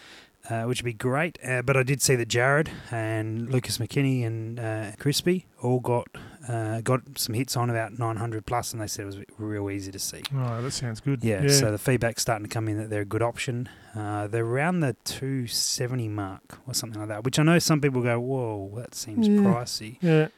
[0.51, 1.39] uh, which would be great.
[1.47, 6.09] Uh, but I did see that Jared and Lucas McKinney and uh, Crispy all got
[6.49, 9.91] uh, got some hits on about 900 plus, and they said it was real easy
[9.91, 10.23] to see.
[10.35, 11.25] Oh, that sounds good.
[11.25, 13.69] Yeah, so the feedback's starting to come in that they're a good option.
[13.97, 18.01] Uh, they're around the 270 mark or something like that, which I know some people
[18.03, 19.39] go, whoa, that seems Yeah.
[19.39, 19.99] pricey.
[20.01, 20.29] yeah,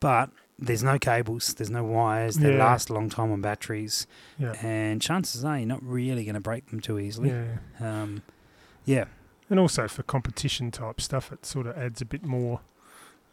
[0.00, 2.58] But there's no cables, there's no wires, they Yeah.
[2.58, 4.06] last a long time on batteries,
[4.38, 7.30] yeah, and chances are you're not really going to break them too easily.
[7.30, 7.56] yeah.
[8.02, 8.22] Um,
[8.86, 9.04] yeah,
[9.50, 12.60] And also for competition type stuff, it sort of adds a bit more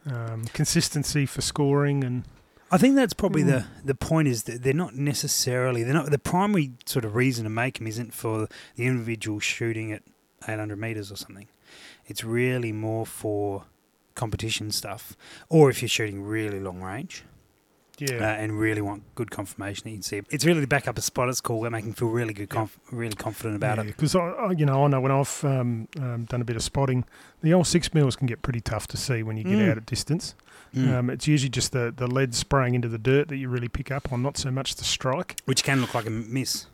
[0.04, 2.24] um, consistency for scoring and
[2.70, 3.46] I think that's probably Mm.
[3.46, 7.44] the the point is that they're not necessarily they're not the primary sort of reason
[7.44, 10.02] to make them isn't for the individual shooting at
[10.46, 11.48] 800 meters or something.
[12.06, 13.64] It's really more for
[14.14, 15.16] competition stuff,
[15.48, 17.24] or if you're shooting really long range
[18.02, 20.16] uh, yeah, and really want good confirmation that you can see.
[20.18, 20.26] it.
[20.30, 21.28] It's really to back up a spot.
[21.28, 21.60] It's cool.
[21.60, 23.86] We're making feel really good, conf- really confident about it.
[23.86, 26.62] Because I, I, you know, I know when I've um, um, done a bit of
[26.62, 27.04] spotting,
[27.42, 29.70] the old six mils can get pretty tough to see when you get Mm.
[29.70, 30.34] out at distance.
[30.74, 30.92] Mm.
[30.92, 33.90] Um, it's usually just the, the lead spraying into the dirt that you really pick
[33.90, 35.40] up on, not so much the strike.
[35.46, 36.66] Which can look like a miss.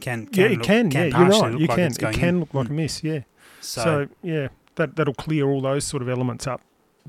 [0.00, 0.90] Can, yeah, it look- can.
[0.90, 1.52] yeah, you're right.
[1.58, 1.92] You like can.
[1.92, 2.40] It can in.
[2.40, 2.70] look like Mm.
[2.70, 3.02] a miss.
[3.04, 3.20] Yeah.
[3.60, 6.60] So, So, yeah, that that'll clear all those sort of elements up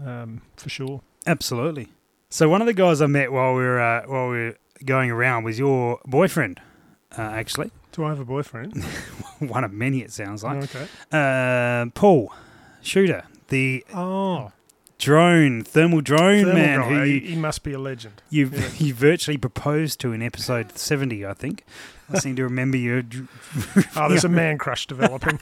[0.06, 1.02] um, for sure.
[1.26, 1.90] Absolutely.
[2.30, 5.10] So one of the guys I met while we were uh, while we were going
[5.12, 6.60] around was your boyfriend,
[7.18, 7.72] uh, actually.
[7.94, 8.84] Do I have a boyfriend?
[9.40, 10.64] one of many, it sounds like.
[10.76, 10.88] okay.
[11.12, 12.34] Uh, Paul
[12.82, 14.52] Shooter, the Oh,
[15.00, 16.90] drone thermal drone thermal man guy.
[16.90, 18.22] who he, you he must be a legend.
[18.30, 18.70] you, Yeah.
[18.78, 21.64] you virtually proposed to in episode seventy, I think.
[22.14, 23.04] I seem to remember you.
[23.96, 25.40] Oh, there's a man crush developing.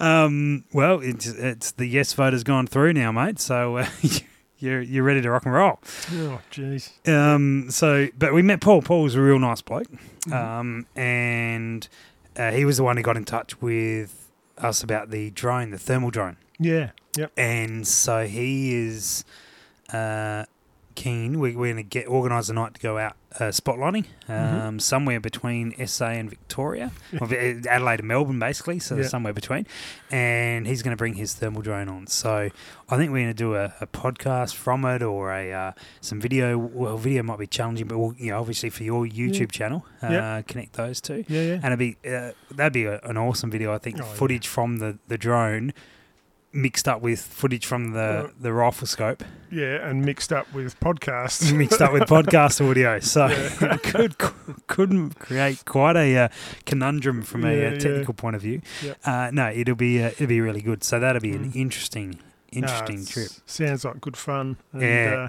[0.00, 3.38] Um, well, it's it's the yes vote has gone through now, mate.
[3.38, 3.86] So uh,
[4.62, 5.78] you're you're ready to rock and roll.
[6.12, 6.90] oh, jeez.
[7.08, 8.82] Um, so, but we met Paul.
[8.82, 9.88] Paul was a real nice bloke.
[10.26, 10.32] Mhm.
[10.32, 11.88] Um, and
[12.36, 15.78] uh, he was the one who got in touch with us about the drone, the
[15.78, 16.36] thermal drone.
[16.58, 16.90] Yeah.
[17.16, 17.32] Yep.
[17.36, 19.24] And so he is
[19.92, 20.44] uh,
[20.94, 21.38] keen.
[21.40, 24.80] We, we're going to get organise a night to go out uh, spotlighting um, Mhm.
[24.82, 28.78] somewhere between SA and Victoria, Adelaide and Melbourne, basically.
[28.78, 29.08] So Yeah.
[29.08, 29.66] somewhere between.
[30.10, 32.06] And he's going to bring his thermal drone on.
[32.08, 32.50] So
[32.90, 36.20] I think we're going to do a, a podcast from it or a uh, some
[36.20, 36.58] video.
[36.58, 40.08] Well, video might be challenging, but we'll, you know, obviously for your YouTube channel, uh,
[40.10, 40.42] Yeah.
[40.42, 41.24] connect those two.
[41.28, 41.42] Yeah.
[41.42, 41.54] Yeah.
[41.62, 43.72] And it'd be uh, that'd be a, an awesome video.
[43.72, 44.12] I think Oh, yeah.
[44.14, 45.72] footage from the, the drone
[46.52, 50.78] mixed up with footage from the, Uh, the rifle scope, Yeah, and mixed up with
[50.80, 51.52] podcasts.
[51.56, 53.00] mixed up with podcast audio.
[53.00, 53.74] So Yeah.
[53.74, 54.16] it could
[54.66, 56.28] could create quite a uh,
[56.66, 57.78] conundrum from a, Yeah, uh yeah.
[57.78, 58.60] technical point of view.
[58.82, 58.98] Yep.
[59.04, 60.84] Uh, no, it'll be uh, it'll be really good.
[60.84, 61.56] So that'll be an Mm.
[61.56, 62.18] interesting
[62.52, 63.28] interesting Ah, trip.
[63.46, 64.56] Sounds like good fun.
[64.72, 65.28] And, Yeah.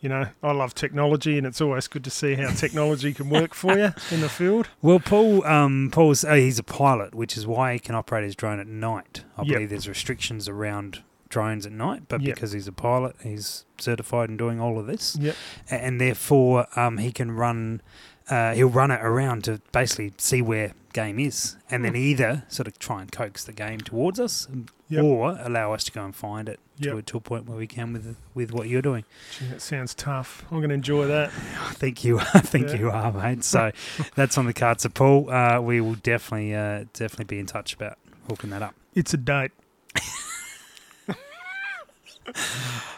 [0.00, 3.52] You know, I love technology, and it's always good to see how technology can work
[3.52, 4.68] for you in the field.
[4.82, 8.36] Well, Paul, um, Paul's oh, he's a pilot, which is why he can operate his
[8.36, 9.24] drone at night.
[9.36, 9.48] I Yep.
[9.54, 12.34] believe there's restrictions around drones at night, but Yep.
[12.36, 15.34] because he's a pilot, he's certified in doing all of this, Yep.
[15.70, 17.82] And therefore um, he can run
[18.30, 21.98] uh, he'll run it around to basically see where game is, and then Hmm.
[21.98, 24.48] either sort of try and coax the game towards us,
[24.88, 25.04] Yep.
[25.04, 27.66] or allow us to go and find it to, a, to a point where we
[27.66, 29.04] can with with what you're doing.
[29.38, 30.44] Gee, that sounds tough.
[30.50, 31.28] I'm going to enjoy that.
[31.68, 32.76] I think you, I think Yeah.
[32.76, 33.44] you are, mate.
[33.44, 33.70] So
[34.14, 34.82] that's on the cards.
[34.84, 38.74] So Paul, uh, we will definitely, uh, definitely be in touch about hooking that up.
[38.94, 39.52] It's a date.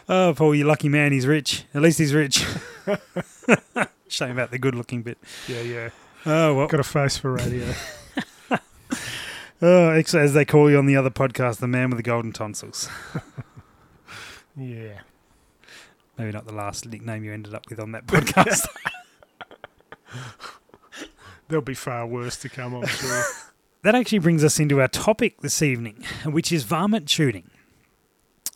[0.09, 1.11] Oh, Paul, you lucky man.
[1.11, 1.63] He's rich.
[1.73, 2.45] At least he's rich.
[4.11, 5.17] Shame about the good-looking bit.
[5.47, 5.89] Yeah, yeah.
[6.25, 6.67] Oh well.
[6.67, 7.73] Got a face for radio.
[9.63, 12.89] Oh, as they call you on the other podcast, the man with the golden tonsils.
[14.57, 15.01] yeah.
[16.17, 18.65] Maybe not the last nickname you ended up with on that podcast.
[21.47, 23.23] There'll be far worse to come, I'm sure.
[23.83, 27.51] that actually brings us into our topic this evening, which is varmint shooting.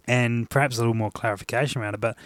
[0.08, 2.18] And perhaps a little more clarification around it, but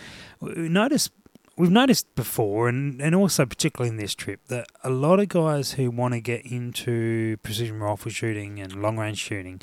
[0.41, 1.11] uh, we noticed
[1.59, 5.73] we've noticed before, and, and also particularly in this trip, that a lot of guys
[5.73, 9.61] who want to get into precision rifle shooting and long range shooting,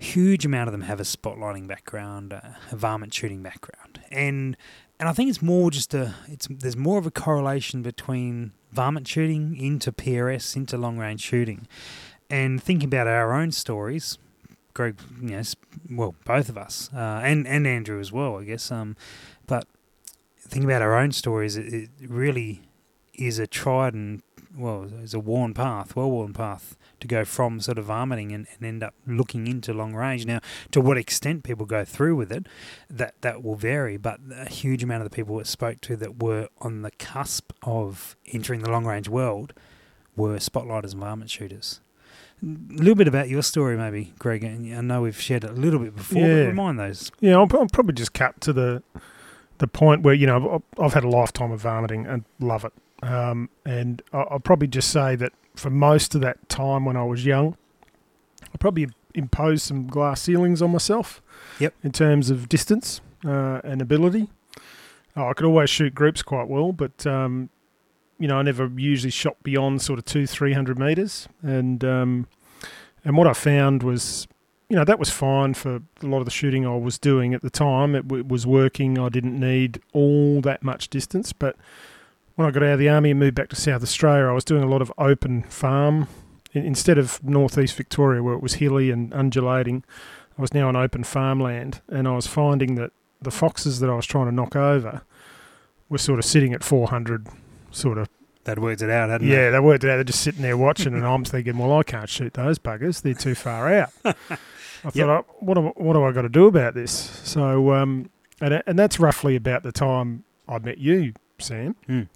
[0.00, 4.56] huge amount of them have a spotlighting background, a varmint shooting background, and
[5.00, 9.08] and I think it's more just a it's there's more of a correlation between varmint
[9.08, 11.66] shooting into PRS into long range shooting,
[12.28, 14.18] and thinking about our own stories.
[14.74, 15.40] Greg, know,
[15.88, 18.70] well, both of us, uh, and and Andrew as well, I guess.
[18.72, 18.96] Um,
[19.46, 19.66] but
[20.48, 22.62] thinking about our own stories, it, it really
[23.14, 24.22] is a tried and
[24.56, 28.46] well, it's a worn path, well worn path to go from sort of varminting and,
[28.56, 30.26] and end up looking into long range.
[30.26, 30.38] Now,
[30.70, 32.46] to what extent people go through with it,
[32.88, 33.96] that that will vary.
[33.96, 37.52] But a huge amount of the people we spoke to that were on the cusp
[37.64, 39.52] of entering the long range world
[40.16, 41.80] were spotlighters and varmint shooters.
[42.42, 44.44] A little bit about your story, maybe, Greg.
[44.44, 46.42] And I know we've shared it a little bit before, Yeah.
[46.44, 47.10] but remind those.
[47.20, 48.82] Yeah, I'll, I'll probably just cut to the
[49.58, 53.48] the point where you know I've, had a lifetime of varminting and love it, um,
[53.64, 57.56] and I'll probably just say that for most of that time when I was young,
[58.42, 61.22] I probably imposed some glass ceilings on myself.
[61.60, 61.74] Yep.
[61.84, 64.28] In terms of distance uh, and ability,
[65.16, 67.50] oh, I could always shoot groups quite well, but um,
[68.18, 72.26] you know I never usually shot beyond sort of two three hundred meters, and um,
[73.04, 74.26] and what I found was
[74.74, 77.42] you know, that was fine for a lot of the shooting I was doing at
[77.42, 77.94] the time.
[77.94, 78.98] It, w- was working.
[78.98, 81.32] I didn't need all that much distance.
[81.32, 81.54] But
[82.34, 84.42] when I got out of the army and moved back to South Australia, I was
[84.44, 86.08] doing a lot of open farm
[86.54, 89.84] instead of northeast Victoria, where it was hilly and undulating.
[90.36, 92.90] I was now on open farmland, and I was finding that
[93.22, 95.02] the foxes that I was trying to knock over
[95.88, 97.28] were sort of sitting at 400,
[97.70, 98.08] sort of
[98.42, 99.32] That worked it out, hadn't it?
[99.32, 99.94] yeah, they worked it out.
[99.98, 103.02] They're just sitting there watching, and I'm thinking, well, I can't shoot those buggers.
[103.02, 103.90] They're too far out.
[104.84, 105.08] I thought, Yep.
[105.08, 106.92] oh, what, do, what do I got to do about this?
[107.24, 111.74] So, um, and and that's roughly about the time I met you, Sam.
[111.88, 112.08] Mm.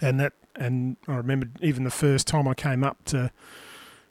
[0.00, 3.30] And that, and I remember even the first time I came up to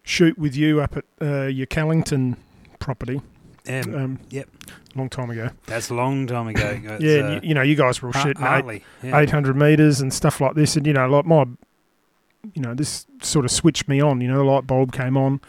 [0.04, 2.38] shoot with you up at uh, your Callington
[2.80, 3.22] property.
[3.70, 4.50] Um, Um, yep.
[4.96, 5.50] long time ago.
[5.68, 6.80] that's a long time ago.
[7.00, 9.18] Yeah, uh, you, you know, you guys were all shooting eight, Yeah.
[9.20, 10.76] 800 meters and stuff like this.
[10.76, 11.46] And, you know, like my,
[12.54, 15.40] you know, this sort of switched me on, you know, the light bulb came on.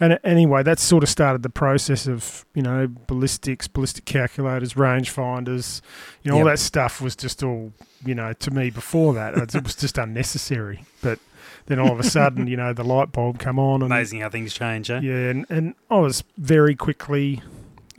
[0.00, 5.10] And anyway, that sort of started the process of, you know, ballistics, ballistic calculators, range
[5.10, 5.82] finders,
[6.22, 7.72] you know, all that stuff was just all,
[8.04, 10.84] you know, to me before that, it was just unnecessary.
[11.02, 11.18] But
[11.66, 13.82] then all of a sudden, you know, the light bulb come on.
[13.82, 15.00] And, Amazing how things change, eh?
[15.02, 17.42] yeah, and, and I was very quickly,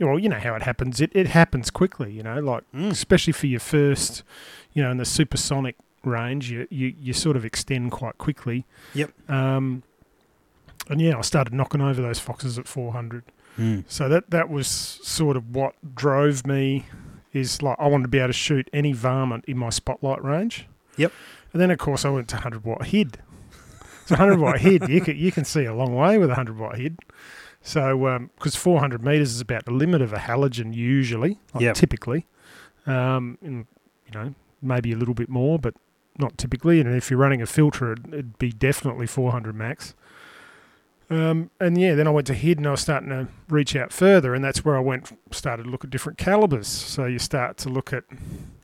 [0.00, 1.00] well, you know how it happens.
[1.00, 2.90] It, it happens quickly, you know, like Mm.
[2.90, 4.24] especially for your first,
[4.72, 8.66] you know, in the supersonic range, you, you, you sort of extend quite quickly.
[8.94, 9.30] Yep.
[9.30, 9.84] Um,
[10.92, 13.24] and yeah, I started knocking over those foxes at 400.
[13.58, 13.84] Mm.
[13.88, 16.86] So that that was sort of what drove me.
[17.32, 20.66] Is like I wanted to be able to shoot any varmint in my spotlight range.
[20.98, 21.12] Yep.
[21.52, 23.18] And then of course I went to 100 watt head.
[24.06, 26.58] So 100 watt head, you can you can see a long way with a 100
[26.58, 26.98] watt head.
[27.62, 31.76] So because 400 meters is about the limit of a halogen usually, like Yep.
[31.76, 32.26] typically.
[32.86, 33.66] Um, and,
[34.06, 35.74] you know, maybe a little bit more, but
[36.18, 36.80] not typically.
[36.80, 39.94] And if you're running a filter, it'd, it'd be definitely 400 max.
[41.12, 43.92] Um, and yeah, then I went to head and I was starting to reach out
[43.92, 46.66] further, and that's where I went started to look at different calibers.
[46.68, 48.04] So you start to look at,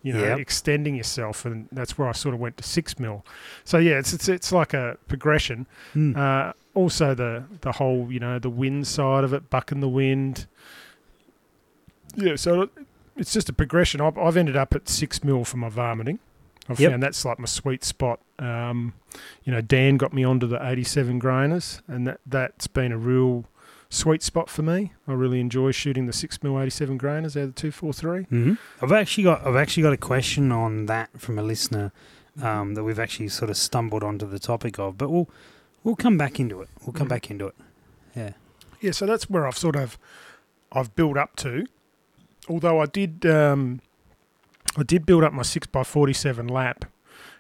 [0.03, 0.39] you know, Yep.
[0.39, 3.25] extending yourself, and that's where I sort of went to six mil.
[3.65, 5.67] So yeah, it's it's it's like a progression.
[5.95, 6.17] Mm.
[6.17, 10.47] Uh, also the the whole you know the wind side of it, bucking the wind.
[12.17, 12.71] Yeah, so
[13.17, 14.01] it's just a progression.
[14.01, 16.19] I've, I've ended up at six mil for my varminting.
[16.69, 16.91] I've Yep.
[16.93, 18.21] found that's like my sweet spot.
[18.39, 18.93] Um,
[19.45, 23.47] you know, Dan got me onto the 87 grainers, and that that's been a real
[23.91, 24.93] sweet spot for me.
[25.07, 28.25] I really enjoy shooting the six mil 87 grainers out of the two four three.
[28.25, 31.91] hmm I've actually got I've actually got a question on that from a listener
[32.43, 34.99] um, that we've actually sort of stumbled onto the topic of.
[34.99, 35.29] But we'll
[35.85, 36.69] we'll come back into it.
[36.85, 37.11] We'll come Mhm.
[37.11, 37.55] back into it.
[38.15, 38.33] Yeah.
[38.81, 39.99] Yeah, so that's where I've sort of
[40.71, 41.67] I've built up to.
[42.49, 43.81] Although I did um,
[44.79, 46.85] I did build up my six x forty seven lap,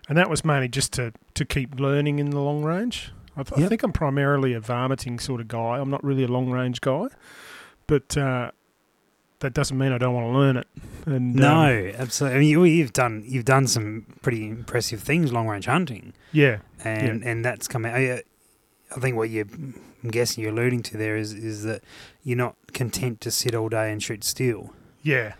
[0.08, 3.12] and that was mainly just to to keep learning in the long range.
[3.36, 5.78] I, th- I think I'm primarily a varminting sort of guy.
[5.78, 7.06] I'm not really a long range guy,
[7.86, 8.50] but uh,
[9.38, 10.66] that doesn't mean I don't want to learn it.
[11.06, 12.36] And No, um, absolutely.
[12.36, 16.58] I mean, you, you've done you've done some pretty impressive things long range hunting, yeah,
[16.82, 17.92] and and that's coming.
[17.92, 18.22] I,
[18.94, 19.46] I think what you,
[20.02, 21.84] I'm guessing you're alluding to there is is that
[22.24, 24.72] you're not content to sit all day and shoot steel.
[25.02, 25.34] yeah,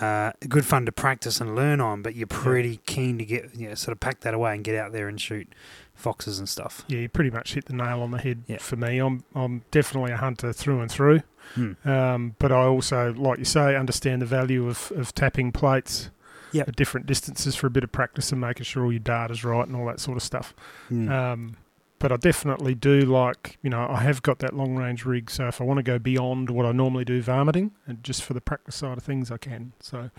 [0.00, 3.68] Uh, good fun to practice and learn on, but you're pretty keen to get you
[3.68, 5.46] know, sort of pack that away and get out there and shoot
[5.94, 6.84] foxes and stuff.
[6.88, 7.00] yeah.
[7.00, 8.56] You pretty much hit the nail on the head Yeah.
[8.58, 8.98] for me.
[8.98, 11.20] I'm I'm definitely a hunter through and through.
[11.54, 11.72] Hmm.
[11.84, 16.10] Um, but I also, like you say, understand the value of, of tapping plates
[16.52, 16.68] Yep.
[16.68, 19.64] at different distances for a bit of practice and making sure all your data's right
[19.66, 20.52] and all that sort of stuff.
[20.88, 21.08] Hmm.
[21.08, 21.56] Um,
[22.00, 25.30] but I definitely do like, you know, I have got that long range rig.
[25.30, 28.34] So if I want to go beyond what I normally do varminting and just for
[28.34, 29.72] the practice side of things, I can.
[29.80, 30.10] So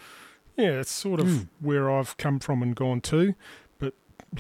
[0.55, 1.47] yeah, it's sort of Mm.
[1.59, 3.35] where I've come from and gone to.
[3.79, 3.93] But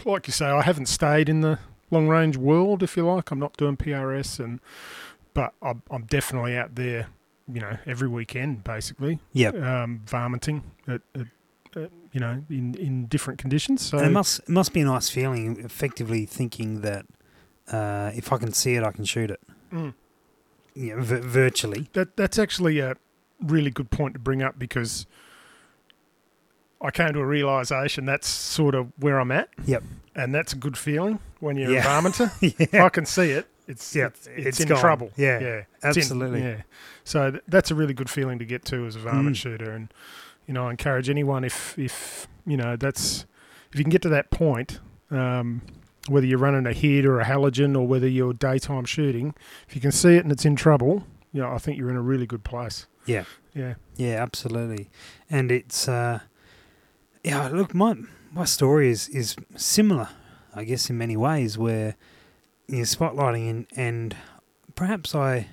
[0.05, 3.31] like you say, I haven't stayed in the long range world, if you like.
[3.31, 4.59] I'm not doing PRS and,
[5.33, 7.07] but I'm, I'm definitely out there,
[7.51, 9.49] you know, every weekend basically, Yeah.
[9.83, 11.27] um, varminting at, at,
[11.75, 13.81] at, you know, in, in different conditions.
[13.81, 17.05] So And it must it must be a nice feeling, effectively thinking that
[17.71, 19.39] uh, if I can see it, I can shoot it.
[19.73, 19.93] Mm.
[20.75, 21.87] Yeah, v- virtually.
[21.93, 22.95] That that's actually a
[23.41, 25.05] really good point to bring up because
[26.81, 29.49] I came to a realization that's sort of where I'm at.
[29.65, 29.83] Yep.
[30.15, 31.81] And that's a good feeling when you're Yeah.
[31.81, 32.31] a varminter.
[32.59, 34.79] If yeah, I can see it, it's Yeah, it's, it's it's in gone.
[34.79, 35.11] trouble.
[35.15, 36.41] Yeah, yeah, It's in- absolutely.
[36.41, 36.61] yeah.
[37.03, 39.39] So th- that's a really good feeling to get to as a varmint Mm.
[39.39, 39.93] shooter, and
[40.47, 43.25] you know, I encourage anyone if if you know that's
[43.71, 44.79] if you can get to that point.
[45.11, 45.61] Um,
[46.07, 49.33] whether you're running a head or a halogen or whether you're daytime shooting,
[49.67, 51.95] if you can see it and it's in trouble, you know, I think you're in
[51.95, 52.87] a really good place.
[53.05, 53.25] Yeah.
[53.53, 53.75] Yeah.
[53.95, 54.89] Yeah, absolutely.
[55.29, 56.19] And it's uh,
[57.23, 57.49] yeah.
[57.49, 57.95] Look, my
[58.31, 60.09] my story is is similar,
[60.55, 61.57] I guess, in many ways.
[61.57, 61.95] Where
[62.67, 64.15] you know, spotlighting and and
[64.75, 65.47] perhaps I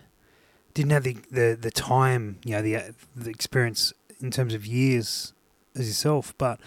[0.74, 2.82] didn't have the the, the time, you know, the uh,
[3.14, 5.32] the experience in terms of years
[5.74, 6.60] as yourself, but.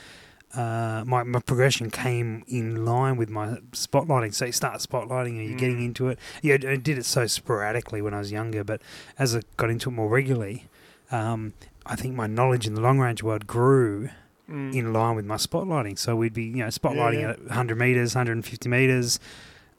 [0.56, 4.34] Uh, my, my progression came in line with my spotlighting.
[4.34, 5.86] So you start spotlighting and you're getting Mm.
[5.86, 6.20] into it.
[6.42, 8.82] Yeah, I did it so sporadically when I was younger, but
[9.18, 10.66] as I got into it more regularly,
[11.12, 11.54] um,
[11.86, 14.10] I think my knowledge in the long range world grew
[14.50, 14.74] Mm.
[14.76, 15.98] in line with my spotlighting.
[15.98, 17.30] So we'd be, you know, spotlighting yeah.
[17.32, 19.18] at 100 meters, 150 meters,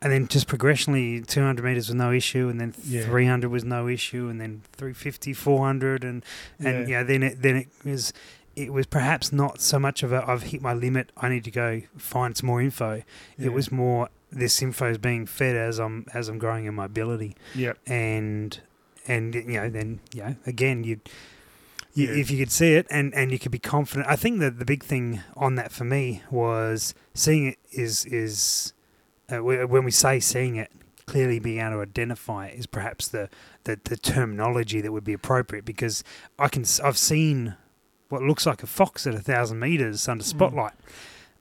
[0.01, 3.05] and then just progressionally 200 meters was no issue, and then Yeah.
[3.05, 6.25] 300 was no issue, and then 350, 400, and
[6.59, 6.99] and Yeah.
[7.01, 8.15] yeah, then it then it was.
[8.55, 11.11] It was perhaps not so much of a I've hit my limit.
[11.17, 13.03] I need to go find some more info.
[13.39, 13.47] Yeah.
[13.47, 16.87] It was more this info is being fed as I'm as I'm growing in my
[16.87, 17.79] ability Yep.
[17.87, 18.59] and
[19.07, 21.01] and you know then you know again you
[21.95, 22.21] you, Yeah.
[22.21, 24.07] if you could see it and, and you could be confident.
[24.09, 28.73] I think that the big thing on that for me was seeing it is is
[29.31, 30.71] uh, when we say seeing it
[31.05, 33.29] clearly being able to identify it is perhaps the,
[33.65, 36.03] the the terminology that would be appropriate because
[36.39, 37.57] I can I've seen
[38.13, 40.75] what looks like a fox at a thousand meters under spotlight.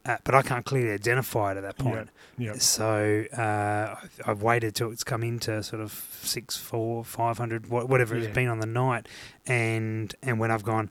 [0.04, 2.10] Uh, but I can't clearly identify it at that point.
[2.40, 2.60] Yep.
[2.60, 5.92] So uh, I've, waited till it's come into sort of
[6.24, 8.24] six, four, five hundred, wha- whatever Yeah.
[8.26, 9.08] it's been on the night,
[9.46, 10.90] and and when I've gone,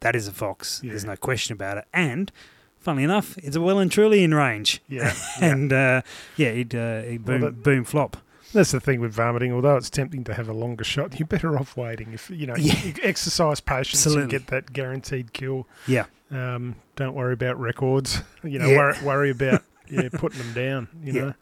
[0.00, 0.80] that is a fox.
[0.84, 1.86] There's no question about it.
[1.92, 2.30] And
[2.78, 4.80] funnily enough, it's a well and truly in range.
[4.88, 5.12] Yeah.
[5.40, 5.44] yeah.
[5.44, 6.02] And uh,
[6.36, 8.16] yeah, he'd, uh, he'd Well, boom, that- boom, flop.
[8.52, 9.52] That's the thing with varminting.
[9.52, 12.12] Although it's tempting to have a longer shot, you're better off waiting.
[12.12, 12.74] If you know, Yeah.
[12.84, 14.22] you exercise patience Absolutely.
[14.22, 15.66] and get that guaranteed kill.
[15.86, 16.04] Yeah.
[16.30, 18.22] Um, don't worry about records.
[18.42, 18.76] You know, Yeah.
[18.76, 20.88] worry, worry about yeah putting them down.
[21.02, 21.32] You Yeah.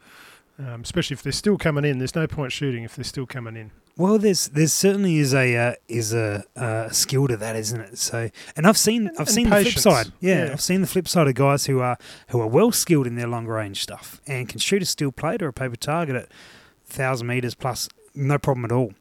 [0.58, 1.98] know, um, especially if they're still coming in.
[1.98, 3.70] There's no point shooting if they're still coming in.
[3.96, 7.98] Well, there's there's certainly is a uh, is a uh, skill to that, isn't it?
[7.98, 10.12] So, and I've seen I've and seen the flip side.
[10.20, 10.52] Yeah, Yeah.
[10.52, 13.26] I've seen the flip side of guys who are who are well skilled in their
[13.26, 16.28] long range stuff and can shoot a steel plate or a paper target at
[16.90, 18.92] thousand meters plus, no problem at all.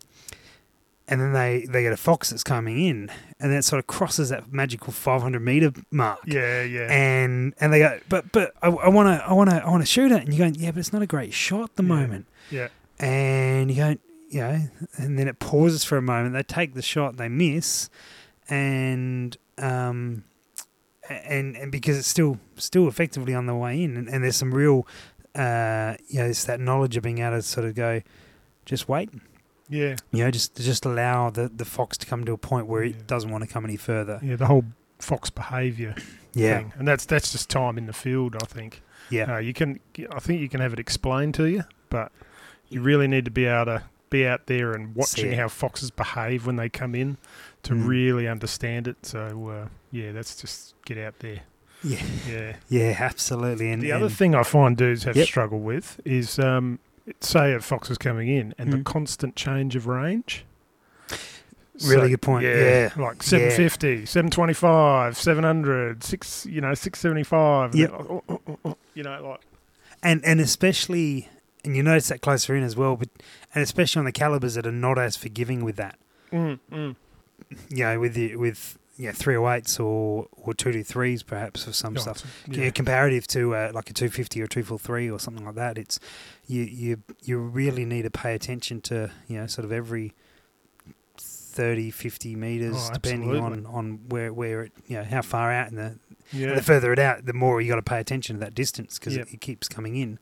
[1.07, 3.87] And then they, they get a fox that's coming in, and then it sort of
[3.87, 6.19] crosses that magical 500 meter mark.
[6.25, 9.69] Yeah, yeah, And and they go, but but I want to I want to I
[9.71, 11.75] want to shoot it, and you're going, yeah, but it's not a great shot at
[11.77, 11.89] the Yeah.
[11.89, 12.67] moment yeah,
[12.99, 13.95] and you go,
[14.29, 14.59] you know,
[14.97, 16.33] and then it pauses for a moment.
[16.35, 17.89] They take the shot, they miss,
[18.47, 20.23] and um,
[21.09, 24.53] and and because it's still still effectively on the way in, and, and there's some
[24.53, 24.85] real,
[25.35, 28.01] uh, you know, it's that knowledge of being able to sort of go,
[28.65, 29.09] just wait,
[29.69, 32.83] yeah, you know, just just allow the the fox to come to a point where
[32.83, 32.91] Yeah.
[32.95, 34.19] it doesn't want to come any further.
[34.23, 34.35] yeah.
[34.35, 34.65] The whole
[34.99, 35.95] fox behaviour
[36.33, 38.35] Yeah, thing, and that's that's just time in the field.
[38.41, 38.81] I think.
[39.09, 39.79] yeah, Uh, you can,
[40.11, 42.11] I think you can have it explained to you, but
[42.69, 46.45] you really need to be able to be out there and watching how foxes behave
[46.47, 47.17] when they come in
[47.63, 47.87] to Mm.
[47.87, 49.05] really understand it.
[49.05, 51.41] So uh, yeah, that's just get out there.
[51.83, 52.55] Yeah, Yeah.
[52.69, 53.71] yeah, absolutely.
[53.71, 55.27] And the other thing I find dudes have Yep.
[55.27, 56.79] struggled with is, um,
[57.21, 58.85] say, a fox is coming in and the Mm.
[58.85, 60.45] constant change of range.
[61.87, 62.89] Really good point, yeah.
[62.97, 67.71] like 750, 725, 700, 6, you know, 675.
[67.71, 67.91] and Yep.
[67.91, 69.39] then, oh, oh, oh, oh, you know, like,
[70.03, 71.29] and and especially,
[71.63, 73.07] and you notice that closer in as well, but
[73.55, 75.97] and especially on the calibers that are not as forgiving with that.
[76.33, 76.95] mm, mm.
[77.69, 81.63] You know, with the with yeah three oh eights or or two two threes perhaps
[81.63, 82.17] for some Oh, stuff.
[82.47, 82.69] it's- Yeah.
[82.71, 85.99] comparative to uh, like a 250 or 243 or something like that, it's
[86.47, 90.13] you you you really need to pay attention to you know sort of every
[91.17, 93.65] 30, 50 meters, Oh, depending absolutely.
[93.65, 95.99] on, on where where it you know how far out, and the,
[96.31, 96.53] Yeah.
[96.55, 99.15] the further it out, the more you got to pay attention to that distance because
[99.17, 99.27] Yep.
[99.27, 100.19] it, it keeps coming in.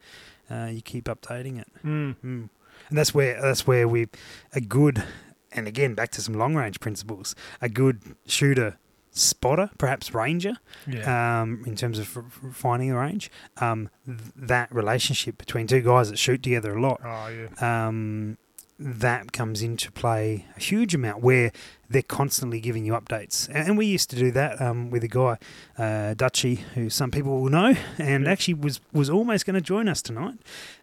[0.49, 2.15] Uh, you keep updating it, Mm.
[2.23, 2.49] mm.
[2.89, 4.07] and that's where that's where we
[4.53, 5.03] a good
[5.51, 7.35] and again back to some long range principles.
[7.61, 8.77] A good shooter,
[9.11, 11.41] spotter, perhaps ranger, Yeah.
[11.41, 13.31] um, in terms of f- finding the range.
[13.57, 17.87] Um, th- that relationship between two guys that shoot together a lot, oh, yeah.
[17.87, 18.37] um,
[18.79, 21.51] that comes into play a huge amount where
[21.89, 23.47] they're constantly giving you updates.
[23.47, 25.37] And, and we used to do that um, with a guy,
[25.77, 28.31] uh, Dutchy, who some people will know, and Yeah.
[28.31, 30.37] actually was was almost going to join us tonight.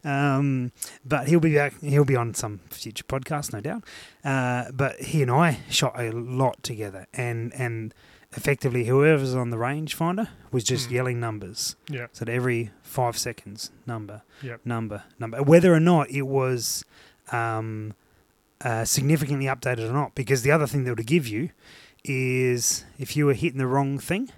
[0.04, 0.72] Um,
[1.04, 1.80] but he'll be back.
[1.80, 3.84] He'll be on some future podcast, no doubt.
[4.24, 7.94] Uh, but he and I shot a lot together, and and
[8.36, 10.92] effectively whoever's on the rangefinder was just Mm.
[10.92, 11.76] yelling numbers.
[11.88, 12.06] Yeah.
[12.12, 14.60] So at every five seconds, number, Yep.
[14.64, 15.40] number, number.
[15.42, 16.84] Whether or not it was
[17.32, 17.94] um,
[18.64, 21.50] uh, significantly updated or not, because the other thing that would give you
[22.04, 24.30] is if you were hitting the wrong thing.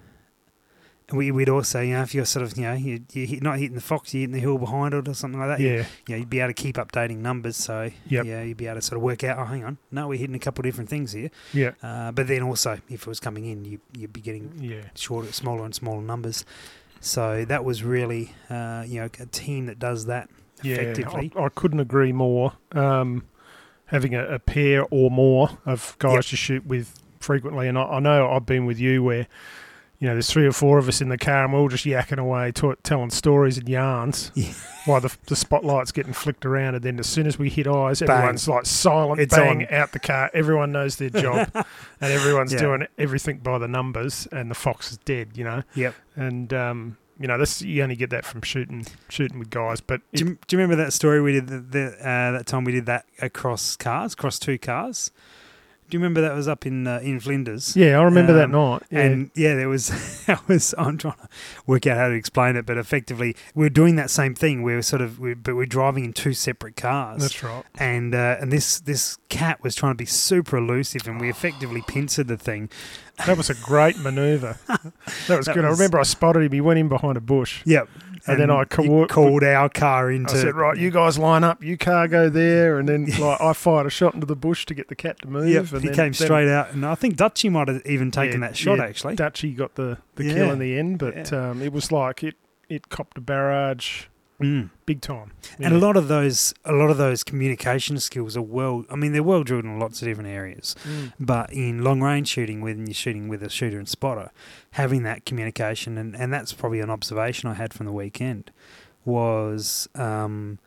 [1.12, 3.76] We, we'd also, you know, if you're sort of, you know, you, you're not hitting
[3.76, 5.60] the fox, you're hitting the hill behind it or something like that.
[5.62, 5.84] Yeah.
[6.08, 7.56] you know, you'd be able to keep updating numbers.
[7.56, 8.24] So, Yep.
[8.24, 10.34] yeah, you'd be able to sort of work out, oh, hang on, no, we're hitting
[10.34, 11.30] a couple of different things here.
[11.52, 11.72] Yeah.
[11.80, 14.80] Uh, but then also, if it was coming in, you, you'd be getting Yeah.
[14.96, 16.44] shorter, smaller and smaller numbers.
[17.00, 20.28] So that was really, uh, you know, a team that does that
[20.64, 20.74] Yeah.
[20.78, 21.30] effectively.
[21.36, 22.54] I, I couldn't agree more.
[22.72, 23.22] Um,
[23.86, 26.24] having a, a pair or more of guys Yep.
[26.26, 29.26] to shoot with frequently, and I, I know I've been with you where.
[29.98, 31.86] You know, there's three or four of us in the car, and we're all just
[31.86, 34.52] yakking away, t- telling stories and yarns, Yeah.
[34.84, 36.74] while the, the spotlight's getting flicked around.
[36.74, 38.10] And then, as soon as we hit eyes, Bang.
[38.10, 39.74] everyone's like silent, It's bang on.
[39.74, 40.30] out the car.
[40.34, 42.58] Everyone knows their job, and everyone's Yeah.
[42.58, 44.28] doing everything by the numbers.
[44.30, 45.62] And the fox is dead, you know.
[45.74, 45.94] Yep.
[46.14, 49.80] And um, you know, this you only get that from shooting shooting with guys.
[49.80, 52.64] But Do you, do you remember that story we did the, the, uh, that time
[52.64, 55.10] we did that across cars, across two cars?
[55.88, 57.76] Do you remember that was up in uh, in Flinders?
[57.76, 58.82] yeah, I remember that Um, night.
[58.90, 59.00] Yeah.
[59.00, 59.90] And yeah, there was
[60.28, 61.28] I was I'm trying to
[61.66, 64.62] work out how to explain it, but effectively we are doing that same thing.
[64.62, 67.22] We are sort of, we, but we're driving in two separate cars.
[67.22, 67.64] That's right.
[67.78, 71.82] and uh, and this this cat was trying to be super elusive, and we effectively
[71.82, 72.68] pincered the thing.
[73.26, 74.58] That was a great manoeuvre.
[75.28, 75.64] That was That good.
[75.64, 76.52] I remember I spotted him.
[76.52, 77.62] He went in behind a bush.
[77.64, 77.88] Yep.
[78.26, 80.34] And then I co- called our car into.
[80.34, 81.62] I said, "Right, you guys line up.
[81.62, 84.74] You car go there." And then like I fired a shot into the bush to
[84.74, 85.48] get the cat to move.
[85.48, 88.10] Yep, and he then, came then straight out, and I think Dutchy might have even
[88.10, 88.78] taken Yeah, that shot.
[88.78, 90.34] yeah, actually, Dutchy got the, the Yeah.
[90.34, 92.34] kill in the end, but um, it was like it
[92.68, 94.04] it copped a barrage
[94.40, 94.70] Mm.
[94.84, 95.32] big time.
[95.58, 98.84] and a lot of those, a lot of those communication skills are well.
[98.90, 100.76] I mean, they're well drilled in lots of different areas.
[100.84, 101.12] Mm.
[101.18, 104.30] But in long range shooting, when you're shooting with a shooter and spotter,
[104.72, 108.50] having that communication, and, and that's probably an observation I had from the weekend,
[109.04, 110.58] was um,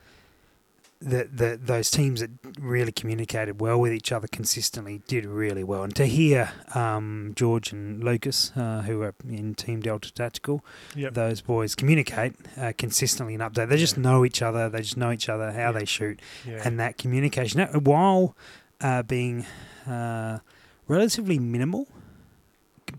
[1.02, 2.30] that that those teams that
[2.60, 5.84] really communicated well with each other consistently did really well.
[5.84, 10.64] And to hear um, George and Lucas, uh, who are in Team Delta Tactical,
[10.96, 11.14] Yep.
[11.14, 13.70] those boys communicate uh, consistently and update.
[13.70, 14.04] They just Yeah.
[14.04, 14.68] know each other.
[14.70, 15.72] They just know each other, how Yeah.
[15.72, 16.62] they shoot Yeah.
[16.66, 18.36] and that communication, while
[18.82, 19.46] uh, being
[19.88, 20.40] uh,
[20.88, 21.88] relatively minimal,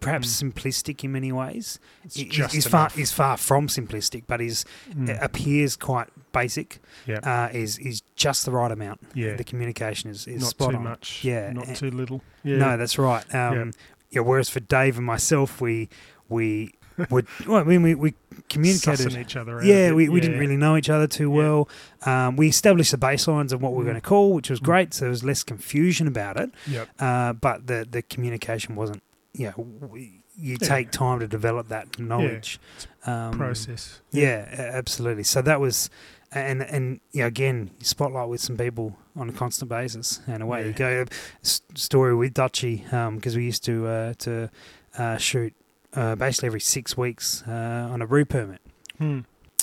[0.01, 4.41] perhaps simplistic in many ways, It's i- just is far is far from simplistic, but
[4.41, 5.23] is Mm.
[5.23, 6.79] appears quite basic.
[7.07, 7.19] Yeah.
[7.23, 9.01] Uh, is is just the right amount.
[9.15, 9.37] Yeah.
[9.37, 10.85] The communication is, is not spot too on.
[10.85, 11.25] much.
[11.25, 12.23] Yeah, Not and- too little.
[12.43, 12.57] Yeah.
[12.57, 13.25] No, that's right.
[13.35, 13.73] Um,
[14.11, 14.21] yeah.
[14.23, 15.89] Whereas for Dave and myself, we
[16.29, 16.73] we
[17.11, 17.27] would.
[17.47, 18.15] Well, I mean, we we
[18.49, 19.09] communicated.
[19.09, 19.65] Sussing each other out.
[19.65, 21.37] Yeah, we, we didn't really know each other too Yeah.
[21.37, 21.69] well.
[22.05, 23.87] Um, we established the baselines of what we were Mm.
[23.93, 24.65] going to call, which was Mm.
[24.65, 24.95] great.
[24.95, 26.51] So there was less confusion about it.
[26.67, 26.89] Yep.
[26.99, 29.03] Uh, but the the communication wasn't.
[29.33, 30.67] You know, you Yeah.
[30.69, 32.59] take time to develop that knowledge.
[33.07, 34.01] Um, Process.
[34.11, 35.23] Yeah, a- absolutely.
[35.25, 35.89] So that was,
[36.33, 40.43] and and you know, again, you spotlight with some people on a constant basis, and
[40.43, 41.05] away you go.
[41.45, 44.51] S- story with Dutchy because we used to uh, to
[44.99, 45.55] uh, shoot
[45.95, 48.61] uh, basically every six weeks uh, on a roo permit.
[48.99, 49.21] Hmm.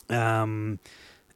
[0.09, 0.79] Um,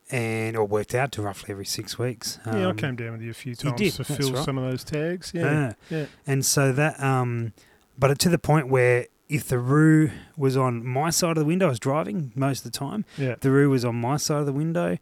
[0.10, 2.40] and or worked out to roughly every six weeks.
[2.46, 4.44] yeah, I Um, came down with you a few you times did, to fill right.
[4.46, 5.32] some of those tags.
[5.34, 5.76] Yeah, ah.
[5.90, 6.06] yeah.
[6.28, 7.54] And so that, um,
[8.02, 11.68] but to the point where if the roo was on my side of the window,
[11.68, 13.06] I was driving most of the time.
[13.18, 13.36] yeah.
[13.40, 14.98] The roo was on my side of the window,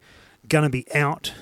[0.48, 1.32] gonna be out,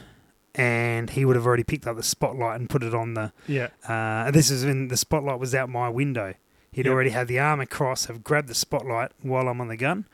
[0.54, 3.32] and he would have already picked up the spotlight and put it on the.
[3.46, 6.34] Yeah, Uh, this is when the spotlight was out my window.
[6.72, 6.92] He'd Yep.
[6.94, 10.06] already had the arm across, have grabbed the spotlight while I'm on the gun,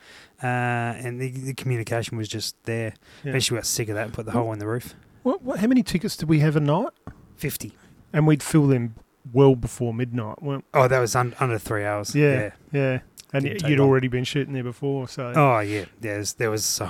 [0.43, 2.95] uh, and the, the communication was just there.
[3.23, 3.31] yeah.
[3.31, 4.95] Eventually, got sick of that and put the hole in the roof.
[5.23, 6.91] What, what, how many tickets did we have a night?
[7.37, 7.73] Fifty.
[8.13, 8.95] And we'd fill them
[9.33, 10.43] well before midnight.
[10.43, 12.15] Well, Oh, that was un- under three hours.
[12.15, 12.51] Yeah.
[12.73, 13.01] yeah.
[13.33, 16.87] And Didn't you'd already been shooting there before, so Oh yeah, there's there was so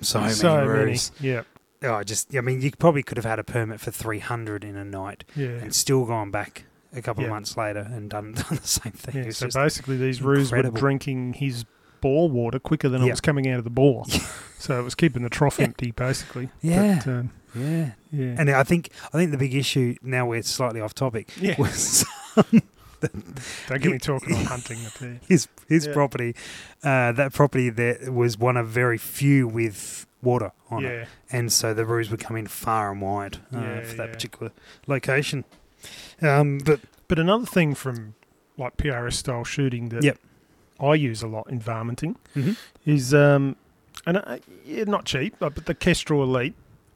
[0.00, 0.68] so many so many.
[0.68, 1.10] roos.
[1.20, 1.42] Yeah,
[1.82, 4.76] Oh, just I mean, you probably could have had a permit for three hundred in
[4.76, 5.48] a night yeah.
[5.48, 6.64] and still gone back
[6.94, 9.24] a couple of months later and done, done the same thing.
[9.24, 9.30] yeah.
[9.30, 11.64] So basically, these roos were drinking his
[12.00, 14.04] bore water quicker than it was coming out of the bore.
[14.58, 16.50] so it was keeping the trough empty, basically.
[16.60, 17.02] Yeah.
[17.04, 18.34] But, um, yeah, yeah.
[18.38, 21.54] and I think I think the big issue now we're slightly off topic yeah.
[21.58, 22.04] was
[23.00, 24.78] Don't get me talking on hunting.
[25.28, 25.92] His his Yeah.
[25.92, 26.34] property.
[26.82, 31.72] Uh, that property there was one of very few with water on it, and so
[31.74, 34.12] the roos would come in far and wide uh, Yeah, for that yeah.
[34.12, 34.52] particular
[34.88, 35.44] location.
[36.20, 38.14] Um, but But another thing from
[38.56, 40.18] like PRS style shooting that Yep.
[40.80, 42.56] I use a lot in varminting Mhm.
[42.84, 43.54] is um,
[44.06, 46.54] and uh, yeah, not cheap, but the Kestrel Elite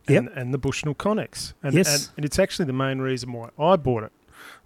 [0.09, 1.53] and, and the Bushnell CONX.
[1.63, 2.09] And, Yes.
[2.09, 4.13] and, and it's actually the main reason why I bought it.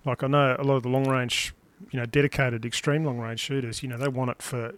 [0.05, 1.53] Like I know a lot of the long range,
[1.91, 4.75] you know, dedicated extreme long range shooters, you know, they want it for,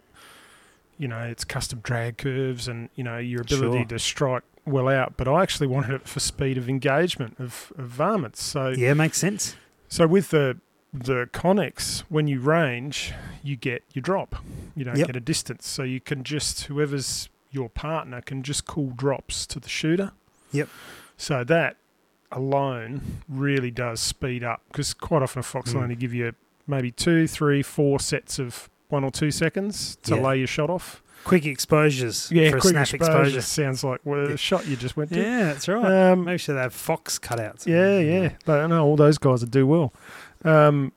[0.97, 3.85] you know, its custom drag curves and you know your ability Sure.
[3.85, 5.15] to strike well out.
[5.17, 8.41] But I actually wanted it for speed of engagement of, of varmints.
[8.43, 9.55] So yeah, makes sense.
[9.87, 10.57] so with the
[10.91, 14.35] the Connex, when you range, you get your drop.
[14.75, 15.07] You don't Yep.
[15.07, 19.59] get a distance, so you can just whoever's your partner can just call drops to
[19.59, 20.11] the shooter.
[20.51, 20.69] Yep.
[21.17, 21.77] So that
[22.31, 25.83] alone really does speed up because quite often a fox will Mm.
[25.83, 26.33] only give you
[26.67, 30.21] maybe two, three, four sets of one or two seconds to Yeah.
[30.21, 31.01] lay your shot off.
[31.25, 33.41] Quick exposures Yeah, for a quick snap exposure, exposure.
[33.41, 34.35] sounds like well, the Yeah.
[34.37, 35.19] shot you just went to.
[35.19, 36.11] Yeah, that's right.
[36.11, 37.65] Um, Make sure they have fox cutouts.
[37.65, 38.29] Yeah, yeah.
[38.45, 39.93] But I know all those guys that do well.
[40.45, 40.93] Um,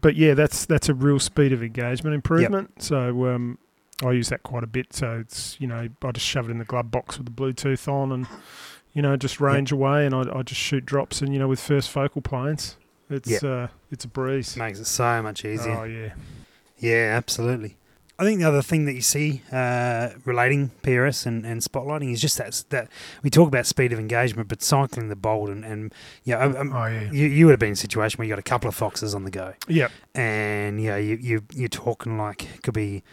[0.00, 2.82] but yeah, that's that's a real speed of engagement improvement.
[2.82, 3.58] So um,
[4.02, 4.92] I use that quite a bit.
[4.94, 7.86] So it's you know I just shove it in the glove box with the Bluetooth
[7.88, 8.26] on and
[8.98, 11.60] you know just range away and I, I just shoot drops and you know with
[11.60, 12.76] first focal planes,
[13.08, 13.44] it's Yep.
[13.44, 14.56] uh, it's a breeze.
[14.56, 15.72] Makes it so much easier.
[15.78, 16.14] Oh yeah,
[16.78, 17.76] Yeah, absolutely.
[18.18, 22.20] I think the other thing that you see uh, relating PRS and, and spotlighting is
[22.20, 22.88] just that that
[23.22, 25.94] we talk about speed of engagement, but cycling the bolt and and
[26.24, 28.32] yeah, um, um, oh yeah, you, you would have been in a situation where you
[28.32, 32.18] got a couple of foxes on the go, yep, and yeah, you you you're talking
[32.18, 33.04] like it could be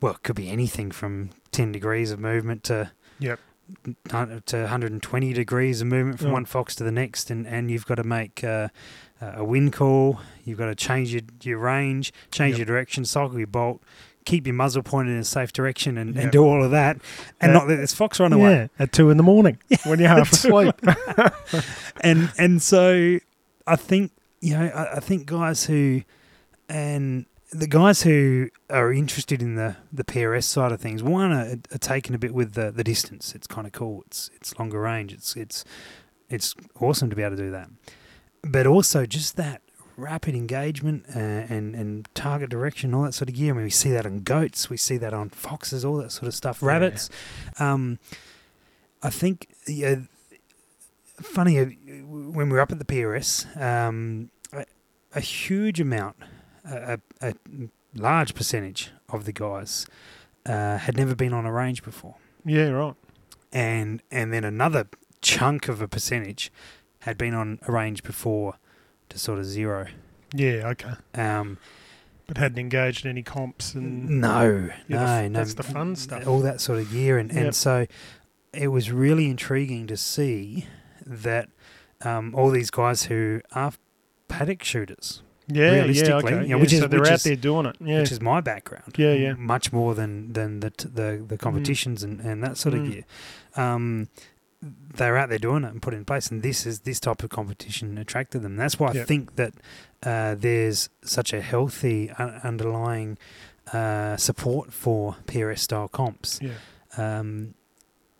[0.00, 3.38] well, it could be anything from ten degrees of movement to Yep.
[4.46, 6.32] To 120 degrees of movement from Oh.
[6.34, 8.68] one fox to the next, and, and you've got to make uh,
[9.20, 10.20] a wind call.
[10.44, 12.58] You've got to change your, your range, change Yep.
[12.58, 13.82] your direction, cycle your bolt,
[14.24, 16.96] keep your muzzle pointed in a safe direction, and, and do all of that,
[17.40, 17.58] and Yeah.
[17.58, 18.52] not let this fox run away.
[18.52, 18.66] yeah.
[18.78, 20.74] At two in the morning when you're half asleep.
[22.00, 23.18] and and so
[23.66, 26.02] I think you know I, I think guys who
[26.68, 31.56] and the guys who are interested in the the PRS side of things one are,
[31.72, 33.34] are taken a bit with the the distance.
[33.34, 34.02] It's kind of cool.
[34.06, 35.12] It's it's longer range.
[35.12, 35.64] It's it's
[36.28, 37.68] it's awesome to be able to do that.
[38.42, 39.62] But also just that
[39.96, 43.52] rapid engagement uh, and and target direction, all that sort of gear.
[43.52, 46.28] I mean, we see that on goats, we see that on foxes, all that sort
[46.28, 46.60] of stuff.
[46.60, 46.68] Yeah.
[46.68, 47.10] Rabbits.
[47.58, 47.98] Um,
[49.02, 49.96] I think yeah,
[51.20, 51.66] funny uh,
[52.06, 54.64] when we were up at the PRS, um, a,
[55.14, 56.16] a huge amount,
[56.64, 57.34] a, a,
[57.94, 59.86] large percentage of the guys
[60.46, 62.94] uh, had never been on a range before, yeah, right.
[63.52, 64.88] and and then another
[65.22, 66.52] chunk of a percentage
[67.00, 68.54] had been on a range before
[69.10, 69.86] to sort of zero.
[70.34, 70.92] Yeah, okay.
[71.14, 71.58] Um,
[72.26, 76.26] But hadn't engaged in any comps and no, Yeah, no, no, that's the fun stuff.
[76.26, 77.44] all that sort of gear, and Yep.
[77.44, 77.86] and so
[78.52, 80.66] it was really intriguing to see
[81.04, 81.48] that
[82.00, 83.72] um, all these guys who are
[84.28, 86.30] paddock shooters, yeah, yeah, realistically, okay.
[86.34, 87.76] you know, yeah, which is- so they're which out is- there doing it.
[87.80, 88.94] Yeah, which is my background.
[88.96, 89.34] Yeah, yeah.
[89.34, 92.90] Much more than than the the, the competitions and, and that sort of Mm.
[92.92, 93.04] gear.
[93.56, 94.08] Um,
[94.96, 97.22] they're out there doing it and put it in place, and this is this type
[97.22, 98.56] of competition attracted them.
[98.56, 99.52] That's why I think that
[100.02, 103.18] uh, there's such a healthy un- underlying
[103.72, 106.52] uh, support for PRS style comps yeah,
[106.96, 107.54] um,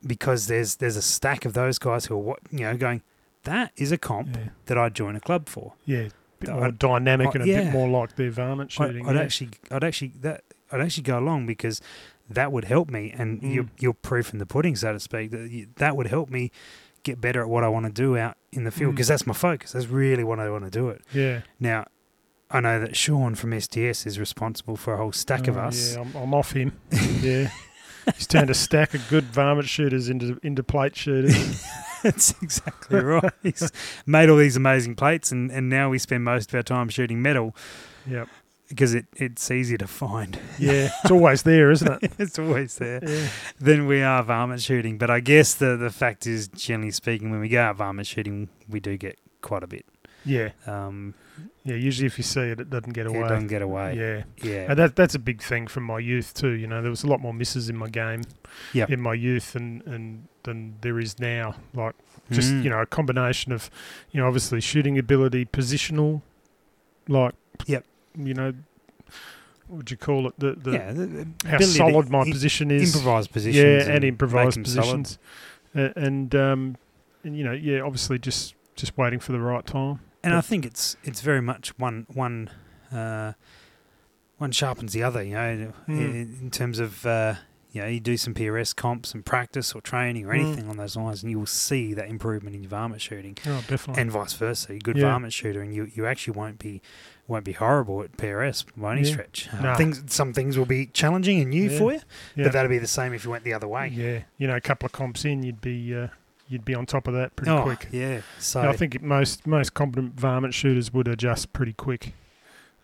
[0.06, 3.02] because there's there's a stack of those guys who are what you know going.
[3.44, 5.74] That is a comp yeah, that I'd join a club for.
[5.86, 6.08] yeah.
[6.46, 7.62] Bit I'd- dynamic I- and a yeah.
[7.64, 9.06] bit more like their varmint shooting.
[9.08, 9.22] I'd yeah.
[9.22, 10.42] actually, I'd actually that
[10.72, 11.80] I'd actually go along because
[12.30, 13.54] that would help me, and Mm.
[13.54, 15.30] you're, you're proof in the pudding, so to speak.
[15.30, 16.50] That you, that would help me
[17.02, 18.94] get better at what I want to do out in the field Mm.
[18.96, 19.72] because that's my focus.
[19.72, 21.02] That's really what I want to do it.
[21.12, 21.42] Yeah.
[21.60, 21.84] Now,
[22.50, 25.94] I know that Sean from SDS is responsible for a whole stack of Oh, us.
[25.94, 26.72] Yeah, I'm, I'm off him.
[27.20, 27.50] yeah.
[28.14, 31.64] He's turned a stack of good varmint shooters into into plate shooters.
[32.02, 33.32] That's exactly right.
[33.42, 33.72] He's
[34.04, 37.22] made all these amazing plates, and, and now we spend most of our time shooting
[37.22, 37.56] metal
[38.06, 38.28] yep.
[38.68, 40.38] because it, it's easier to find.
[40.58, 40.90] Yeah.
[41.02, 42.12] It's always there, isn't it?
[42.18, 43.00] it's always there.
[43.02, 43.28] Yeah.
[43.58, 44.98] Then we are varmint shooting.
[44.98, 48.50] But I guess the, the fact is, generally speaking, when we go out varmint shooting,
[48.68, 49.86] we do get quite a bit.
[50.24, 50.50] Yeah.
[50.66, 51.14] Um,
[51.64, 51.76] Yeah.
[51.76, 53.20] Usually, if you see it, it doesn't get away.
[53.20, 53.96] it doesn't get away.
[53.96, 54.22] Yeah.
[54.42, 54.66] Yeah.
[54.70, 56.50] And that that's a big thing from my youth too.
[56.52, 58.22] You know, there was a lot more misses in my game
[58.72, 58.90] Yep.
[58.90, 61.54] in my youth and, and than there is now.
[61.74, 61.94] Like
[62.30, 62.64] just Mm.
[62.64, 63.70] you know a combination of
[64.12, 66.22] you know obviously shooting ability, positional,
[67.08, 67.34] like
[67.66, 67.84] Yep.
[68.18, 68.52] you know,
[69.68, 70.34] what would you call it?
[70.38, 70.92] The the yeah.
[70.92, 72.94] The, how solid my im- position is.
[72.94, 73.62] Improvised positions.
[73.86, 75.18] yeah, and make improvised positions,
[75.74, 76.76] uh, and um,
[77.24, 80.00] and you know yeah, obviously just just waiting for the right time.
[80.24, 82.50] And I think it's it's very much one one
[82.92, 83.32] uh,
[84.38, 85.22] one sharpens the other.
[85.22, 85.98] You know, Mm.
[85.98, 87.34] in, in terms of uh,
[87.72, 90.40] you know, you do some PRS comps and practice or training or Mm.
[90.46, 93.64] anything on those lines, and you will see that improvement in your varmint shooting, Oh,
[93.66, 94.00] definitely.
[94.00, 94.68] and vice versa.
[94.68, 95.06] You're a good Yeah.
[95.10, 96.80] varmint shooter, and you you actually won't be
[97.26, 99.12] won't be horrible at PRS by any Yeah.
[99.12, 99.48] stretch.
[99.52, 99.76] Uh, Nah.
[99.76, 101.78] things some things will be challenging and new Yeah.
[101.78, 102.00] for you,
[102.36, 103.88] but that'll be the same if you went the other way.
[103.88, 106.08] yeah, you know, a couple of comps in, you'd be uh,
[106.54, 107.88] you'd be on top of that pretty oh, quick.
[107.92, 108.22] yeah.
[108.38, 112.14] So I think most most competent varmint shooters would adjust pretty quick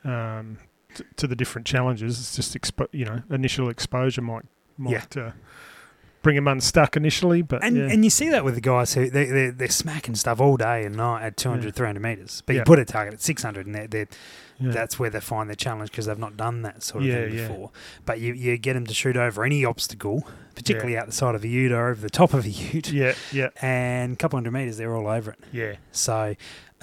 [0.04, 0.58] um,
[0.94, 2.18] t- to the different challenges.
[2.18, 4.44] It's just expo- you know initial exposure might
[4.76, 5.30] might uh,
[6.22, 7.88] bring them unstuck initially, but And, yeah.
[7.90, 10.84] and you see that with the guys who they, they're, they're smacking stuff all day
[10.84, 11.70] and night at 200, Yeah.
[11.72, 12.42] 300 metres.
[12.46, 12.60] But Yeah.
[12.60, 14.08] you put a target at 600 and they're, they're,
[14.62, 17.70] that's where they find their challenge because they've not done that sort of thing before.
[18.04, 21.42] But you, you get them to shoot over any obstacle, particularly out the side of
[21.42, 22.92] a ute or over the top of a ute.
[22.92, 25.38] yeah, yeah, And a couple hundred metres, they're all over it.
[25.50, 26.34] yeah, So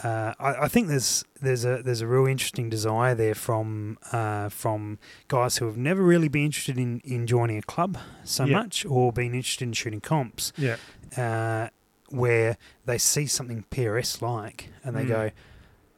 [0.03, 4.49] uh, I, I think there's there's a there's a real interesting desire there from uh,
[4.49, 8.57] from guys who have never really been interested in, in joining a club so Yeah.
[8.61, 10.77] much or been interested in shooting comps yeah,
[11.17, 11.69] uh,
[12.09, 15.07] where they see something PRS like and they Mm.
[15.07, 15.31] go,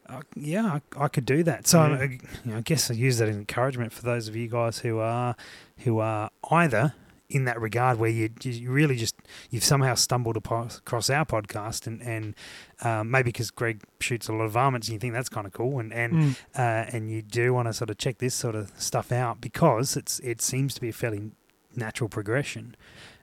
[0.09, 1.67] "Oh, yeah, I, I could do that.
[1.67, 1.97] So Yeah.
[1.99, 2.03] I,
[2.45, 4.99] you know, I guess I use that as encouragement for those of you guys who
[4.99, 5.35] are
[5.79, 6.93] who are either
[7.29, 9.15] in that regard where you, you really just
[9.51, 12.35] you've somehow stumbled across our podcast and and
[12.81, 15.53] um, maybe because Greg shoots a lot of varmints and you think that's kind of
[15.53, 16.35] cool and and Mm.
[16.55, 19.95] uh, and you do want to sort of check this sort of stuff out because
[19.95, 21.31] it's it seems to be a fairly
[21.75, 22.75] natural progression.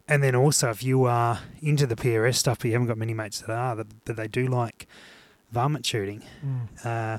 [0.09, 3.12] And then also, if you are into the PRS stuff, but you haven't got many
[3.12, 4.86] mates that are, that, that they do like
[5.50, 6.68] varmint shooting, Mm.
[6.86, 7.18] uh,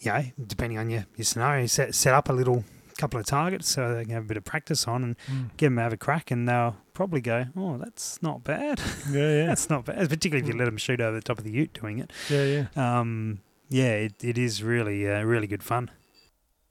[0.00, 2.64] you know, depending on your, your scenario, set, set up a little
[3.00, 5.50] couple of targets so they can have a bit of practice on and Mm.
[5.56, 8.80] get them have a crack, and they'll probably go, oh, that's not bad.
[9.10, 10.58] yeah, yeah, that's not bad, particularly if you Mm.
[10.58, 12.98] let them shoot over the top of the ute doing it yeah, yeah.
[13.00, 15.90] um, yeah, it, it is really, uh, really good fun.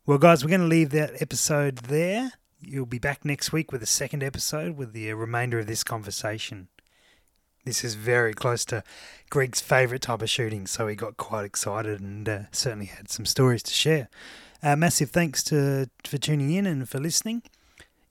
[0.06, 2.32] Well, guys, we're going to leave that episode there.
[2.62, 5.84] You'll be back next week with a second episode with the uh, remainder of this
[5.84, 6.68] conversation.
[7.66, 8.84] This is very close to
[9.30, 13.26] Greg's favourite type of shooting, so he got quite excited and uh, certainly had some
[13.26, 14.10] stories to share.
[14.62, 17.44] Uh, massive thanks to for tuning in and for listening.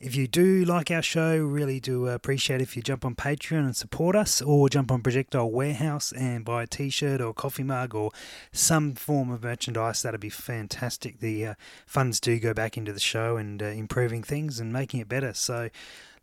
[0.00, 3.76] If you do like our show, really do appreciate if you jump on Patreon and
[3.76, 8.12] support us, or jump on Projectile Warehouse and buy a T-shirt or coffee mug or
[8.52, 10.02] some form of merchandise.
[10.02, 11.18] That'd be fantastic.
[11.18, 15.00] The uh, funds do go back into the show and uh, improving things and making
[15.00, 15.34] it better.
[15.34, 15.68] So,